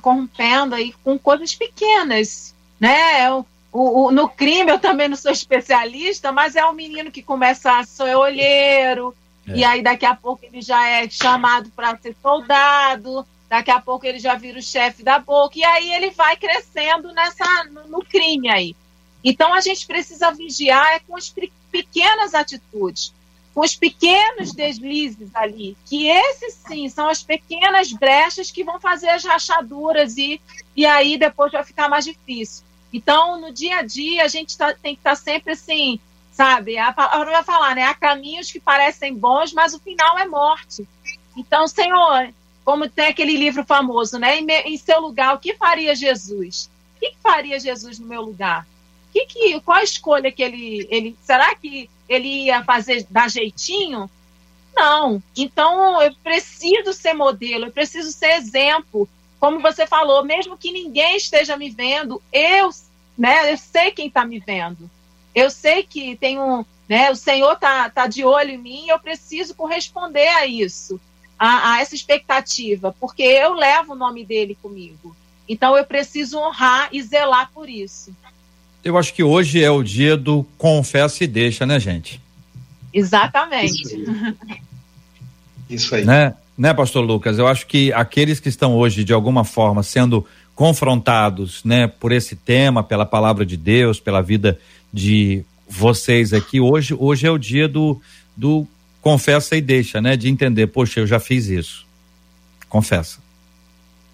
[0.00, 3.30] corrompendo aí com coisas pequenas, né?
[3.30, 7.78] O, o, no crime eu também não sou especialista, mas é um menino que começa
[7.78, 9.14] a ser olheiro,
[9.46, 9.56] é.
[9.56, 14.04] e aí daqui a pouco ele já é chamado para ser soldado, Daqui a pouco
[14.04, 15.58] ele já vira o chefe da boca.
[15.58, 18.76] E aí ele vai crescendo nessa, no, no crime aí.
[19.22, 21.32] Então a gente precisa vigiar é com as
[21.70, 23.12] pequenas atitudes,
[23.54, 29.08] com os pequenos deslizes ali, que esses sim são as pequenas brechas que vão fazer
[29.08, 30.40] as rachaduras e,
[30.76, 32.64] e aí depois vai ficar mais difícil.
[32.92, 35.98] Então, no dia a dia, a gente tá, tem que estar tá sempre assim,
[36.32, 36.78] sabe?
[36.78, 37.84] A palavra vai falar, né?
[37.84, 40.86] Há caminhos que parecem bons, mas o final é morte.
[41.36, 42.32] Então, Senhor,
[42.64, 44.38] como tem aquele livro famoso, né?
[44.38, 46.70] Em, em seu lugar, o que faria Jesus?
[46.96, 48.66] O que, que faria Jesus no meu lugar?
[49.12, 51.16] Que que, qual a escolha que ele, ele.
[51.22, 54.10] Será que ele ia fazer dar jeitinho?
[54.74, 55.22] Não.
[55.34, 59.08] Então eu preciso ser modelo, eu preciso ser exemplo.
[59.38, 62.70] Como você falou, mesmo que ninguém esteja me vendo, eu,
[63.16, 64.90] né, eu sei quem está me vendo.
[65.34, 68.98] Eu sei que tem um, né, o Senhor está tá de olho em mim, eu
[68.98, 71.00] preciso corresponder a isso
[71.38, 75.14] a, a essa expectativa, porque eu levo o nome dele comigo.
[75.48, 78.14] Então eu preciso honrar e zelar por isso.
[78.82, 82.20] Eu acho que hoje é o dia do confessa e deixa, né, gente?
[82.92, 83.82] Exatamente.
[83.82, 84.60] Isso aí.
[85.68, 86.04] Isso aí.
[86.04, 86.34] Né?
[86.56, 87.38] Né, pastor Lucas?
[87.38, 92.34] Eu acho que aqueles que estão hoje, de alguma forma, sendo confrontados, né, por esse
[92.34, 94.58] tema, pela palavra de Deus, pela vida
[94.92, 98.00] de vocês aqui, hoje, hoje é o dia do,
[98.36, 98.66] do
[99.02, 100.16] confessa e deixa, né?
[100.16, 101.86] De entender, poxa, eu já fiz isso.
[102.68, 103.18] Confessa.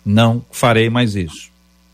[0.04, 1.50] Não farei mais isso.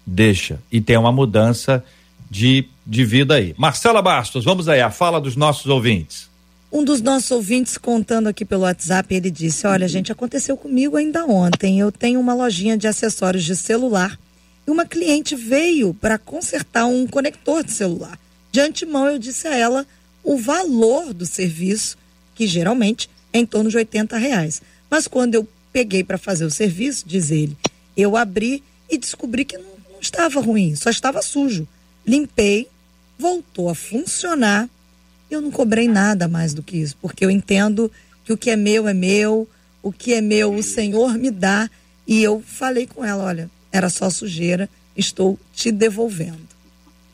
[0.07, 0.61] Deixa.
[0.73, 1.85] E tem uma mudança
[2.31, 3.55] de, de vida aí.
[3.59, 6.29] Marcela Bastos, vamos aí, a fala dos nossos ouvintes.
[6.71, 11.25] Um dos nossos ouvintes contando aqui pelo WhatsApp, ele disse: Olha, gente, aconteceu comigo ainda
[11.25, 11.81] ontem.
[11.81, 14.19] Eu tenho uma lojinha de acessórios de celular
[14.67, 18.19] e uma cliente veio para consertar um conector de celular.
[18.53, 19.87] De antemão, eu disse a ela
[20.23, 21.97] o valor do serviço
[22.35, 24.61] que geralmente é em torno de 80 reais.
[24.91, 27.57] Mas quando eu peguei para fazer o serviço, diz ele,
[27.97, 31.67] eu abri e descobri que não, não estava ruim, só estava sujo.
[32.07, 32.69] Limpei,
[33.19, 34.69] voltou a funcionar.
[35.31, 37.91] Eu não cobrei nada mais do que isso, porque eu entendo
[38.25, 39.49] que o que é meu é meu,
[39.83, 41.71] o que é meu o Senhor me dá
[42.07, 46.49] E eu falei com ela: olha, era só sujeira, estou te devolvendo.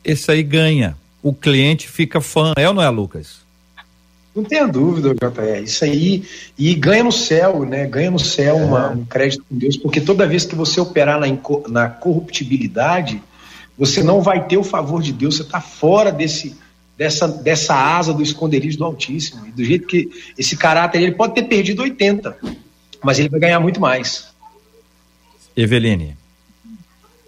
[0.05, 0.97] Esse aí ganha.
[1.23, 3.45] O cliente fica fã, é ou não é, Lucas?
[4.35, 5.63] Não tenha dúvida, JR.
[5.63, 6.25] Isso aí.
[6.59, 7.87] E ganha no céu, né?
[7.87, 11.27] Ganha no céu uma, um crédito com Deus, porque toda vez que você operar na,
[11.69, 13.23] na corruptibilidade,
[13.79, 16.57] você não vai ter o favor de Deus, você está fora desse,
[16.97, 19.47] dessa, dessa asa do esconderijo do Altíssimo.
[19.47, 22.39] E do jeito que esse caráter, ele pode ter perdido 80,
[23.03, 24.33] mas ele vai ganhar muito mais.
[25.57, 26.17] Eveline.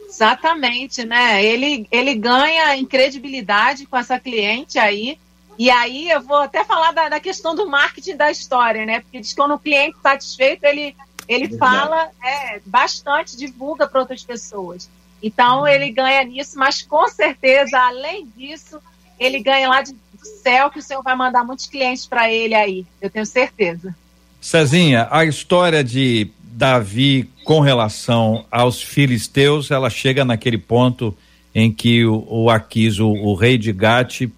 [0.09, 1.45] Exatamente, né?
[1.45, 5.19] Ele, ele ganha em credibilidade com essa cliente aí.
[5.59, 9.01] E aí eu vou até falar da, da questão do marketing da história, né?
[9.01, 10.97] Porque diz que quando o cliente satisfeito, ele,
[11.29, 14.89] ele é fala é, bastante, divulga para outras pessoas.
[15.23, 18.81] Então ele ganha nisso, mas com certeza, além disso,
[19.19, 22.55] ele ganha lá de, do céu que o Senhor vai mandar muitos clientes para ele
[22.55, 22.87] aí.
[23.01, 23.95] Eu tenho certeza.
[24.41, 31.17] Cezinha, a história de Davi com relação aos filisteus, ela chega naquele ponto
[31.55, 34.29] em que o, o Aquis, o, o rei de Gate,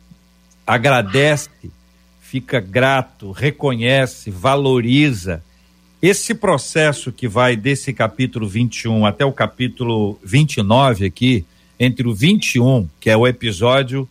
[0.66, 1.48] agradece,
[2.20, 5.42] fica grato, reconhece, valoriza.
[6.00, 11.44] Esse processo que vai desse capítulo 21 até o capítulo 29 aqui,
[11.80, 14.08] entre o 21, que é o episódio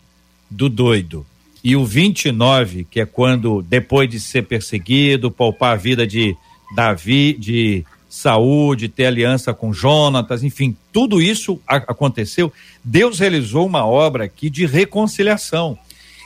[0.50, 1.26] do doido,
[1.62, 6.36] e o 29, que é quando, depois de ser perseguido, poupar a vida de
[6.74, 12.52] Davi, de saúde, ter aliança com Jonatas, enfim, tudo isso aconteceu.
[12.82, 15.78] Deus realizou uma obra aqui de reconciliação.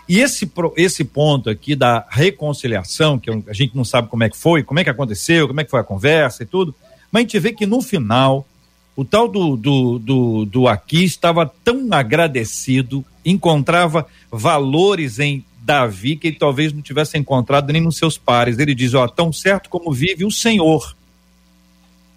[0.08, 4.36] E esse, esse ponto aqui da reconciliação, que a gente não sabe como é que
[4.36, 6.74] foi, como é que aconteceu, como é que foi a conversa e tudo,
[7.10, 8.46] mas a gente vê que no final,
[8.94, 16.26] o tal do, do, do, do aqui estava tão agradecido, encontrava valores em Davi que
[16.26, 18.58] ele talvez não tivesse encontrado nem nos seus pares.
[18.58, 20.94] Ele diz: Ó, tão certo como vive o Senhor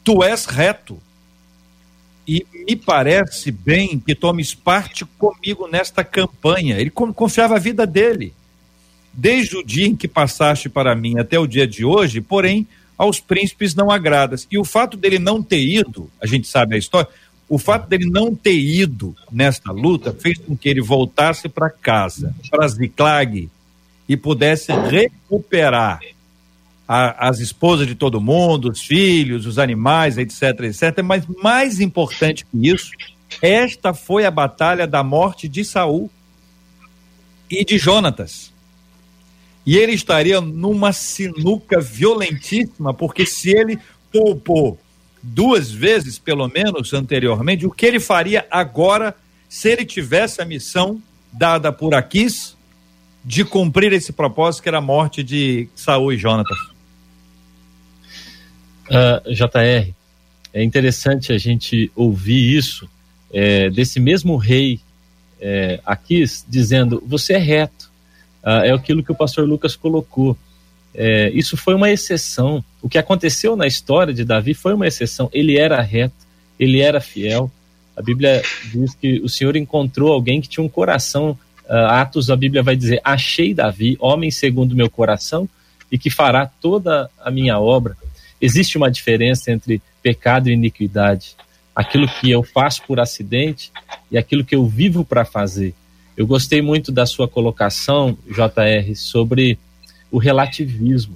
[0.06, 1.02] tu és reto.
[2.28, 6.80] E me parece bem que tomes parte comigo nesta campanha.
[6.80, 8.34] Ele confiava a vida dele.
[9.12, 12.68] Desde o dia em que passaste para mim até o dia de hoje, porém,
[12.98, 14.48] aos príncipes não agradas.
[14.50, 17.10] E o fato dele não ter ido, a gente sabe a história,
[17.48, 22.34] o fato dele não ter ido nesta luta fez com que ele voltasse para casa,
[22.50, 23.50] para Ziklag,
[24.08, 26.00] e pudesse recuperar
[26.88, 31.04] a, as esposas de todo mundo, os filhos, os animais, etc, etc.
[31.04, 32.92] Mas mais importante que isso,
[33.42, 36.10] esta foi a batalha da morte de Saul
[37.50, 38.54] e de Jonatas.
[39.66, 43.80] E ele estaria numa sinuca violentíssima, porque se ele
[44.12, 44.80] poupou
[45.22, 49.16] duas vezes, pelo menos anteriormente, o que ele faria agora
[49.50, 51.02] se ele tivesse a missão
[51.34, 52.56] dada por Aquis
[53.24, 56.76] de cumprir esse propósito que era a morte de Saul e Jonatas?
[58.90, 59.94] uh, ah, JR,
[60.54, 62.90] é interessante a gente ouvir isso
[63.32, 64.80] é, desse mesmo rei
[65.40, 67.92] é, aqui dizendo: você é reto.
[68.46, 70.38] Uh, é aquilo que o pastor Lucas colocou.
[70.94, 72.64] É, isso foi uma exceção.
[72.82, 75.30] O que aconteceu na história de Davi foi uma exceção.
[75.34, 76.16] Ele era reto,
[76.60, 77.52] ele era fiel.
[77.98, 78.42] A Bíblia
[78.72, 81.38] diz que o Senhor encontrou alguém que tinha um coração.
[81.68, 85.50] Uh, Atos, a Bíblia vai dizer: Achei Davi, homem segundo meu coração,
[85.92, 87.98] e que fará toda a minha obra.
[88.40, 91.36] Existe uma diferença entre pecado e iniquidade.
[91.76, 93.72] Aquilo que eu faço por acidente
[94.10, 95.74] e aquilo que eu vivo para fazer.
[96.18, 99.58] Eu gostei muito da sua colocação, JR, sobre
[100.12, 101.16] o relativismo.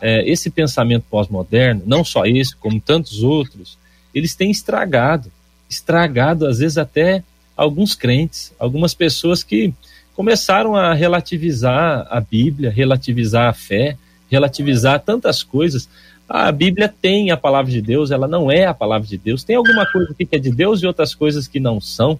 [0.00, 3.78] É, esse pensamento pós-moderno, não só esse, como tantos outros,
[4.14, 5.32] eles têm estragado,
[5.68, 7.22] estragado às vezes até
[7.56, 9.72] alguns crentes, algumas pessoas que
[10.14, 13.96] começaram a relativizar a Bíblia, relativizar a fé,
[14.30, 15.88] relativizar tantas coisas
[16.28, 19.44] a Bíblia tem a palavra de Deus, ela não é a palavra de Deus.
[19.44, 22.18] Tem alguma coisa que é de Deus e outras coisas que não são.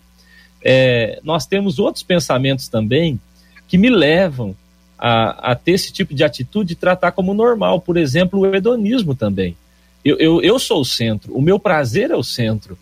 [0.65, 3.21] É, nós temos outros pensamentos também
[3.69, 4.55] que me levam
[4.99, 7.81] a, a, ter esse tipo de atitude e tratar como normal.
[7.81, 9.57] Por exemplo, o hedonismo também.
[10.05, 12.79] Eu, eu, eu sou o centro, o meu prazer é o centro.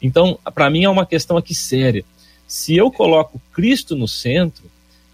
[0.00, 2.04] Então, para mim é uma questão aqui séria.
[2.46, 4.64] Se eu coloco Cristo no centro,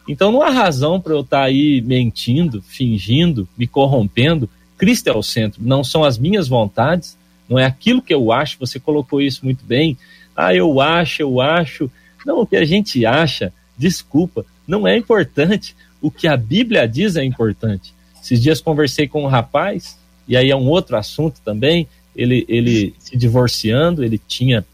[0.08, 4.50] então não há razão para eu estar tá aí mentindo, fingindo, me corrompendo
[4.82, 7.16] Cristo é o centro, não são as minhas vontades,
[7.48, 9.96] não é aquilo que eu acho, você colocou isso muito bem.
[10.34, 11.88] Ah, eu acho, eu acho.
[12.24, 15.74] Não, o que a gente acha, desculpa, não é importante.
[16.00, 17.94] O que a Bíblia diz é importante.
[18.22, 19.98] Esses dias conversei com um rapaz,
[20.28, 24.64] e aí é um outro assunto também, ele, ele se divorciando, ele tinha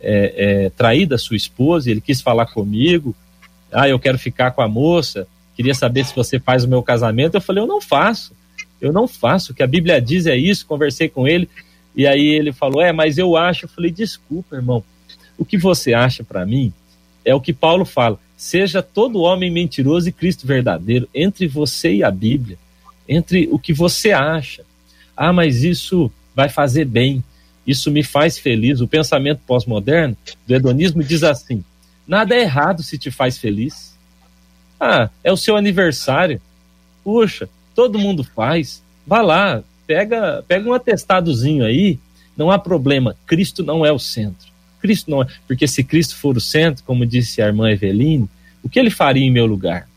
[0.00, 3.14] é, é, traído a sua esposa, ele quis falar comigo,
[3.70, 7.34] ah, eu quero ficar com a moça, queria saber se você faz o meu casamento.
[7.34, 8.34] Eu falei, eu não faço.
[8.80, 9.52] Eu não faço.
[9.52, 10.66] O que a Bíblia diz é isso.
[10.66, 11.48] Conversei com ele.
[11.94, 13.64] E aí ele falou: É, mas eu acho.
[13.64, 14.84] Eu falei: Desculpa, irmão.
[15.38, 16.72] O que você acha para mim
[17.26, 18.18] é o que Paulo fala.
[18.36, 22.56] Seja todo homem mentiroso e Cristo verdadeiro, entre você e a Bíblia,
[23.08, 24.62] entre o que você acha.
[25.16, 27.24] Ah, mas isso vai fazer bem,
[27.66, 28.80] isso me faz feliz.
[28.80, 30.16] O pensamento pós-moderno
[30.46, 31.64] do hedonismo diz assim:
[32.06, 33.96] nada é errado se te faz feliz.
[34.78, 36.40] Ah, é o seu aniversário.
[37.02, 38.82] Puxa, todo mundo faz.
[39.06, 41.98] Vá lá, pega, pega um atestadozinho aí,
[42.36, 43.16] não há problema.
[43.26, 44.55] Cristo não é o centro.
[44.86, 48.28] Cristo não é, porque se Cristo for o centro, como disse a irmã Eveline,
[48.62, 49.88] o que ele faria em meu lugar?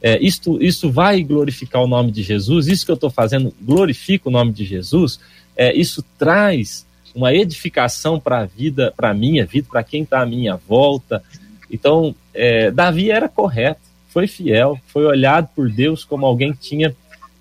[0.00, 0.58] É, isto,
[0.90, 4.64] vai glorificar o nome de Jesus, isso que eu estou fazendo glorifica o nome de
[4.64, 5.18] Jesus,
[5.56, 10.22] é, isso traz uma edificação para a vida, para a minha vida, para quem está
[10.22, 11.22] à minha volta.
[11.68, 16.94] Então, é, Davi era correto, foi fiel, foi olhado por Deus como alguém que tinha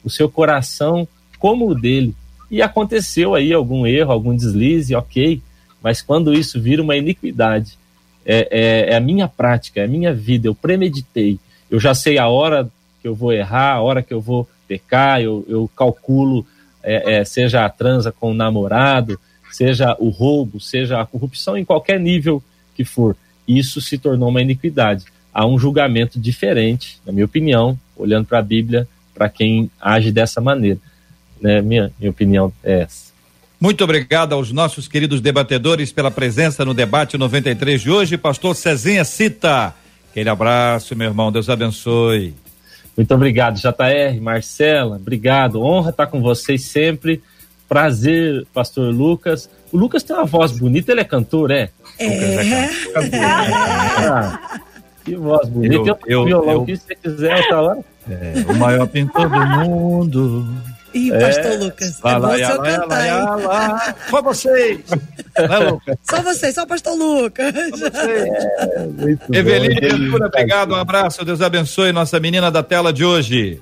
[0.04, 2.16] o seu coração como o dele.
[2.50, 5.42] E aconteceu aí algum erro, algum deslize, ok,
[5.82, 7.78] mas quando isso vira uma iniquidade,
[8.26, 12.18] é, é, é, a minha prática, é a minha vida, eu premeditei, eu já sei
[12.18, 12.70] a hora
[13.02, 16.46] que eu vou errar, a hora que eu vou pecar, eu, eu calculo,
[16.84, 19.20] é, é, seja a transa com o namorado,
[19.52, 22.44] seja o roubo, seja a corrupção, em qualquer nível
[22.76, 23.16] que for,
[23.48, 25.06] isso se tornou uma iniquidade.
[25.34, 30.40] Há um julgamento diferente, na minha opinião, olhando para a Bíblia, para quem age dessa
[30.40, 30.80] maneira.
[31.42, 31.62] Né?
[31.62, 33.12] Minha, minha opinião é essa.
[33.60, 38.18] Muito obrigado aos nossos queridos debatedores pela presença no debate 93 de hoje.
[38.18, 39.74] Pastor Cezinha Cita.
[40.10, 41.32] Aquele abraço, meu irmão.
[41.32, 42.34] Deus abençoe.
[42.96, 44.96] Muito obrigado, JR, Marcela.
[44.96, 45.62] Obrigado.
[45.62, 47.22] Honra estar com vocês sempre.
[47.68, 49.50] Prazer, Pastor Lucas.
[49.72, 51.70] O Lucas tem uma voz bonita, ele é cantor, é?
[52.00, 52.70] É.
[54.08, 54.60] Ah,
[55.06, 55.76] que voz bonita.
[55.76, 57.78] Eu- Eu, eu- violão eu- aqui, se você quiser, tá lá.
[58.10, 60.48] É, o maior pintor do mundo.
[60.94, 63.96] Ih, É, pastor Lucas, é bom Lá, se lá, eu lá, cantar, lá.
[64.10, 64.80] Só vocês.
[64.88, 65.98] Vai.
[66.10, 67.54] Só vocês, só o pastor Lucas.
[67.54, 69.36] Bom.
[69.36, 73.62] Eveline Ele- Ventura, obrigado, um abraço, Deus abençoe nossa menina da tela de hoje.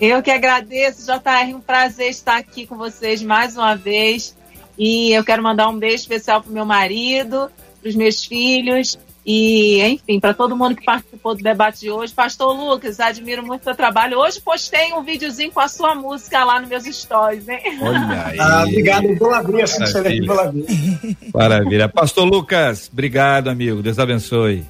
[0.00, 4.36] Eu que agradeço, JR, um prazer estar aqui com vocês mais uma vez.
[4.78, 7.50] E eu quero mandar um beijo especial pro meu marido,
[7.82, 12.12] pros meus filhos e, enfim, para todo mundo que participou do debate de hoje.
[12.12, 14.18] Pastor Lucas, admiro muito o seu trabalho.
[14.18, 17.60] Hoje postei um videozinho com a sua música lá nos meus stories, hein?
[17.80, 18.38] Olha aí.
[18.40, 20.64] Ah, obrigado, vou lá ver, assim vou lá ver.
[21.34, 21.88] Maravilha.
[21.88, 23.82] Pastor Lucas, obrigado, amigo.
[23.82, 24.64] Deus abençoe.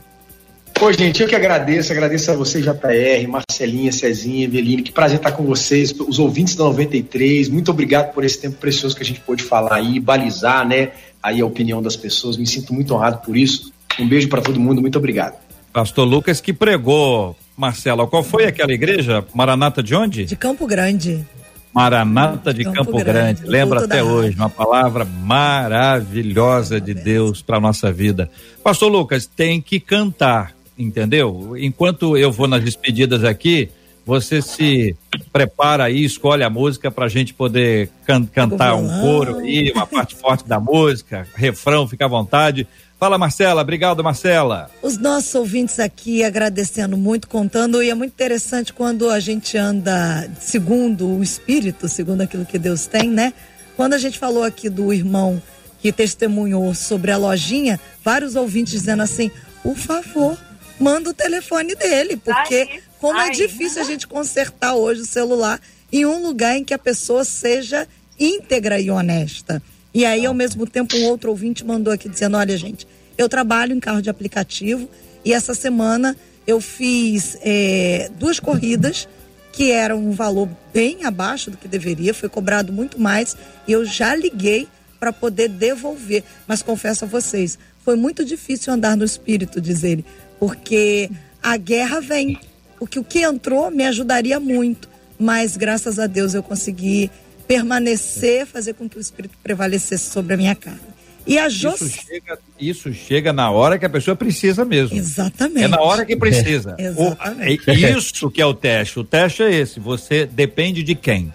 [0.81, 5.33] Pô, gente, eu que agradeço, agradeço a vocês, JR, Marcelinha, Cezinha, Eveline, que prazer estar
[5.33, 9.21] com vocês, os ouvintes da 93, muito obrigado por esse tempo precioso que a gente
[9.21, 10.93] pôde falar aí, balizar, né,
[11.23, 14.59] aí a opinião das pessoas, me sinto muito honrado por isso, um beijo para todo
[14.61, 15.37] mundo, muito obrigado.
[15.73, 19.25] Pastor Lucas que pregou, Marcela, qual foi aquela igreja?
[19.35, 20.25] Maranata de onde?
[20.25, 21.25] De Campo Grande.
[21.73, 23.47] Maranata de Campo Campo, Grande, Grande.
[23.47, 28.29] Lembra até da hoje, uma palavra maravilhosa de Deus para nossa vida.
[28.65, 31.55] Pastor Lucas, tem que cantar, entendeu?
[31.57, 33.69] Enquanto eu vou nas despedidas aqui,
[34.05, 34.97] você se
[35.33, 39.87] prepara aí, escolhe a música para a gente poder can- cantar um coro aí, uma
[39.87, 42.67] parte forte da música, refrão, fica à vontade.
[43.01, 43.63] Fala, Marcela.
[43.63, 44.71] Obrigado, Marcela.
[44.83, 50.31] Os nossos ouvintes aqui agradecendo muito, contando, e é muito interessante quando a gente anda
[50.39, 53.33] segundo o Espírito, segundo aquilo que Deus tem, né?
[53.75, 55.43] Quando a gente falou aqui do irmão
[55.81, 59.31] que testemunhou sobre a lojinha, vários ouvintes dizendo assim:
[59.63, 60.37] por favor,
[60.79, 65.59] manda o telefone dele, porque Aí, como é difícil a gente consertar hoje o celular
[65.91, 67.89] em um lugar em que a pessoa seja
[68.19, 69.63] íntegra e honesta.
[69.93, 72.87] E aí, ao mesmo tempo, um outro ouvinte mandou aqui dizendo: olha, gente,
[73.19, 74.89] eu trabalho em carro de aplicativo
[75.25, 76.17] e essa semana
[76.47, 79.09] eu fiz eh, duas corridas
[79.53, 83.37] que eram um valor bem abaixo do que deveria, foi cobrado muito mais
[83.67, 84.69] e eu já liguei
[84.99, 86.23] para poder devolver.
[86.47, 90.05] Mas confesso a vocês, foi muito difícil andar no espírito, diz ele,
[90.39, 91.11] porque
[91.43, 92.39] a guerra vem.
[92.79, 94.89] O que, o que entrou me ajudaria muito,
[95.19, 97.11] mas graças a Deus eu consegui
[97.51, 100.79] permanecer, fazer com que o espírito prevalecesse sobre a minha carne.
[101.27, 101.81] E a Jos...
[101.81, 104.97] Isso chega, isso chega na hora que a pessoa precisa mesmo.
[104.97, 105.65] Exatamente.
[105.65, 106.77] É na hora que precisa.
[106.79, 107.69] Exatamente.
[107.69, 109.01] O- é isso que é o teste.
[109.01, 109.81] O teste é esse.
[109.81, 111.35] Você depende de quem?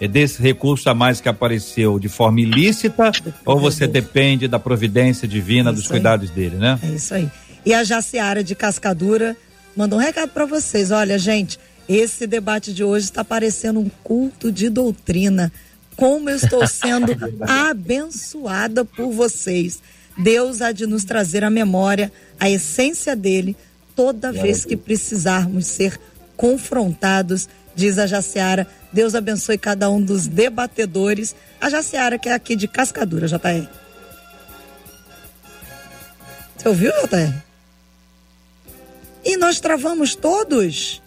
[0.00, 3.12] É desse recurso a mais que apareceu de forma ilícita
[3.46, 5.90] ou você depende da providência divina, Isso dos aí.
[5.90, 6.76] cuidados dele, né?
[6.82, 7.30] É isso aí.
[7.64, 9.36] E a Jaciara de Cascadura
[9.76, 10.90] mandou um recado para vocês.
[10.90, 11.56] Olha, gente,
[11.88, 15.52] esse debate de hoje está parecendo um culto de doutrina.
[15.96, 17.12] Como eu estou sendo
[17.42, 19.80] abençoada por vocês.
[20.16, 23.56] Deus há de nos trazer à memória a essência dele
[23.96, 25.98] toda vez que precisarmos ser
[26.36, 31.34] confrontados, diz a Jaciara Deus abençoe cada um dos debatedores.
[31.60, 33.66] A Jaciara, que é aqui de Cascadura, JR.
[36.56, 37.34] Você ouviu, JR?
[39.24, 41.00] E nós travamos todos.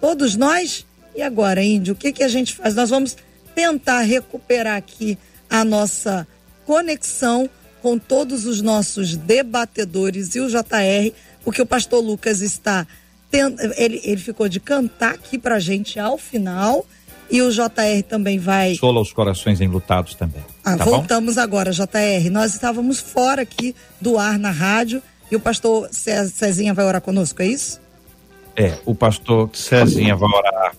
[0.00, 0.86] Todos nós.
[1.14, 2.74] E agora, Índio, o que, que a gente faz?
[2.74, 3.16] Nós vamos
[3.54, 6.26] tentar recuperar aqui a nossa
[6.64, 7.50] conexão
[7.82, 12.86] com todos os nossos debatedores e o JR, porque o pastor Lucas está
[13.32, 16.84] ele, ele ficou de cantar aqui pra gente ao final.
[17.32, 18.74] E o JR também vai.
[18.74, 20.42] Sola os corações enlutados também.
[20.64, 21.40] Ah, tá voltamos bom?
[21.40, 22.28] agora, JR.
[22.28, 27.40] Nós estávamos fora aqui do ar na rádio e o pastor Cezinha vai orar conosco,
[27.40, 27.80] é isso?
[28.60, 30.76] É, o pastor Cezinha vai orar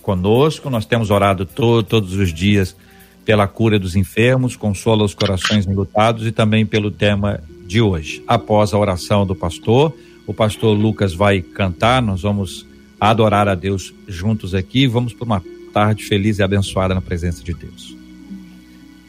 [0.00, 0.70] conosco.
[0.70, 2.76] Nós temos orado to todos os dias
[3.24, 8.22] pela cura dos enfermos, consola os corações enlutados e também pelo tema de hoje.
[8.28, 9.92] Após a oração do pastor,
[10.24, 12.64] o pastor Lucas vai cantar, nós vamos
[13.00, 14.86] adorar a Deus juntos aqui.
[14.86, 15.42] Vamos para uma
[15.74, 17.96] tarde feliz e abençoada na presença de Deus.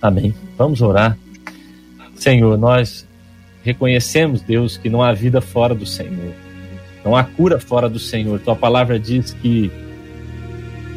[0.01, 0.33] Amém.
[0.57, 1.15] Vamos orar.
[2.15, 3.07] Senhor, nós
[3.63, 6.33] reconhecemos, Deus, que não há vida fora do Senhor.
[7.03, 8.39] Não há cura fora do Senhor.
[8.39, 9.71] Tua palavra diz que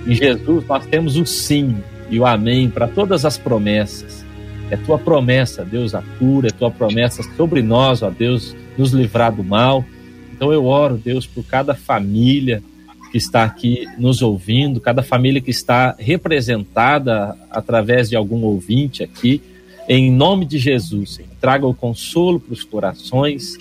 [0.06, 1.76] em Jesus nós temos o sim
[2.10, 4.24] e o amém para todas as promessas.
[4.70, 9.34] É tua promessa, Deus, a cura, é tua promessa sobre nós, ó Deus, nos livrar
[9.34, 9.84] do mal.
[10.32, 12.62] Então eu oro, Deus, por cada família
[13.10, 19.40] que está aqui nos ouvindo, cada família que está representada através de algum ouvinte aqui,
[19.88, 21.20] em nome de Jesus.
[21.40, 23.56] Traga o consolo para os corações.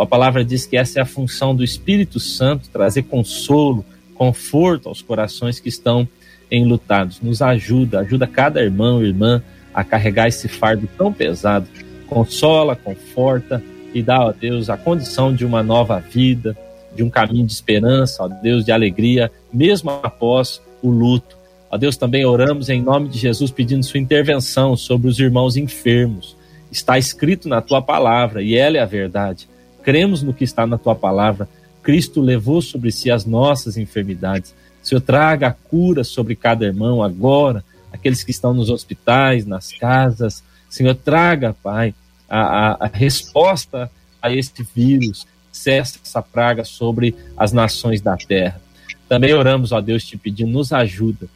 [0.00, 3.84] A palavra diz que essa é a função do Espírito Santo, trazer consolo,
[4.14, 6.08] conforto aos corações que estão
[6.50, 7.20] enlutados.
[7.20, 9.42] Nos ajuda, ajuda cada irmão e irmã
[9.74, 11.66] a carregar esse fardo tão pesado.
[12.06, 16.56] Consola, conforta, e dá, ó Deus, a condição de uma nova vida,
[16.94, 21.36] de um caminho de esperança, ó Deus, de alegria, mesmo após o luto.
[21.70, 26.36] Ó Deus, também oramos em nome de Jesus pedindo sua intervenção sobre os irmãos enfermos.
[26.70, 29.48] Está escrito na tua palavra e ela é a verdade.
[29.88, 31.48] Cremos no que está na tua palavra.
[31.82, 34.54] Cristo levou sobre si as nossas enfermidades.
[34.82, 40.44] Senhor, traga a cura sobre cada irmão agora, aqueles que estão nos hospitais, nas casas.
[40.68, 41.94] Senhor, traga, Pai,
[42.28, 48.60] a, a, a resposta a este vírus, cessa essa praga sobre as nações da terra.
[49.08, 51.28] Também oramos, ó Deus, te pedindo, nos ajuda.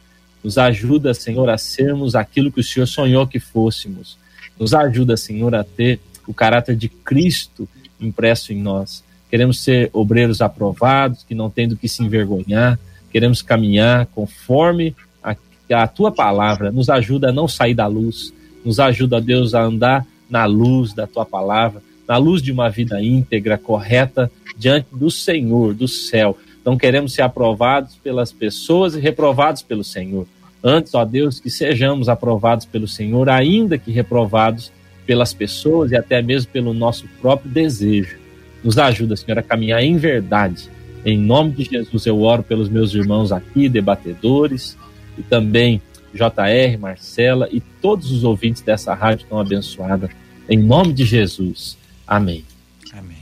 [0.43, 4.15] Nos ajuda, Senhor, a sermos aquilo que o Senhor sonhou que fôssemos.
[4.59, 7.67] Nos ajuda, Senhor, a ter o caráter de Cristo
[8.05, 9.03] impresso em nós.
[9.29, 12.79] Queremos ser obreiros aprovados, que não têm do que se envergonhar.
[13.11, 15.35] Queremos caminhar conforme a,
[15.71, 16.71] a tua palavra.
[16.71, 18.33] Nos ajuda a não sair da luz.
[18.63, 23.01] Nos ajuda, Deus, a andar na luz da tua palavra, na luz de uma vida
[23.01, 26.37] íntegra, correta, diante do Senhor, do céu.
[26.63, 30.25] Não queremos ser aprovados pelas pessoas e reprovados pelo Senhor.
[30.63, 34.71] Antes, ó Deus, que sejamos aprovados pelo Senhor, ainda que reprovados
[35.05, 38.17] pelas pessoas e até mesmo pelo nosso próprio desejo.
[38.63, 40.69] Nos ajuda, Senhor, a caminhar em verdade.
[41.05, 44.77] Em nome de Jesus, eu oro pelos meus irmãos aqui, debatedores,
[45.17, 45.81] e também
[46.13, 50.09] JR, Marcela e todos os ouvintes dessa rádio tão abençoada.
[50.47, 51.77] Em nome de Jesus.
[52.07, 52.45] Amém.
[52.93, 53.17] Amém.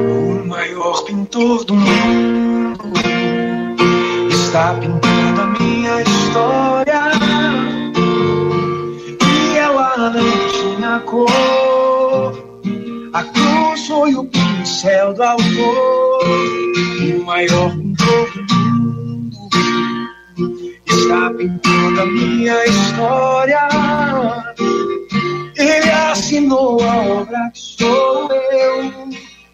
[0.00, 2.92] O maior pintor do mundo
[4.30, 7.02] está pintando a minha história.
[9.22, 12.60] E ela não tinha cor.
[13.12, 16.24] A cruz foi o pincel do autor.
[17.18, 18.76] O maior pintor do
[20.86, 23.68] está pintando a minha história.
[25.56, 29.08] Ele assinou a obra que sou eu.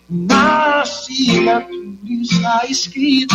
[0.08, 1.82] Na assinatura
[2.22, 3.34] está escrito.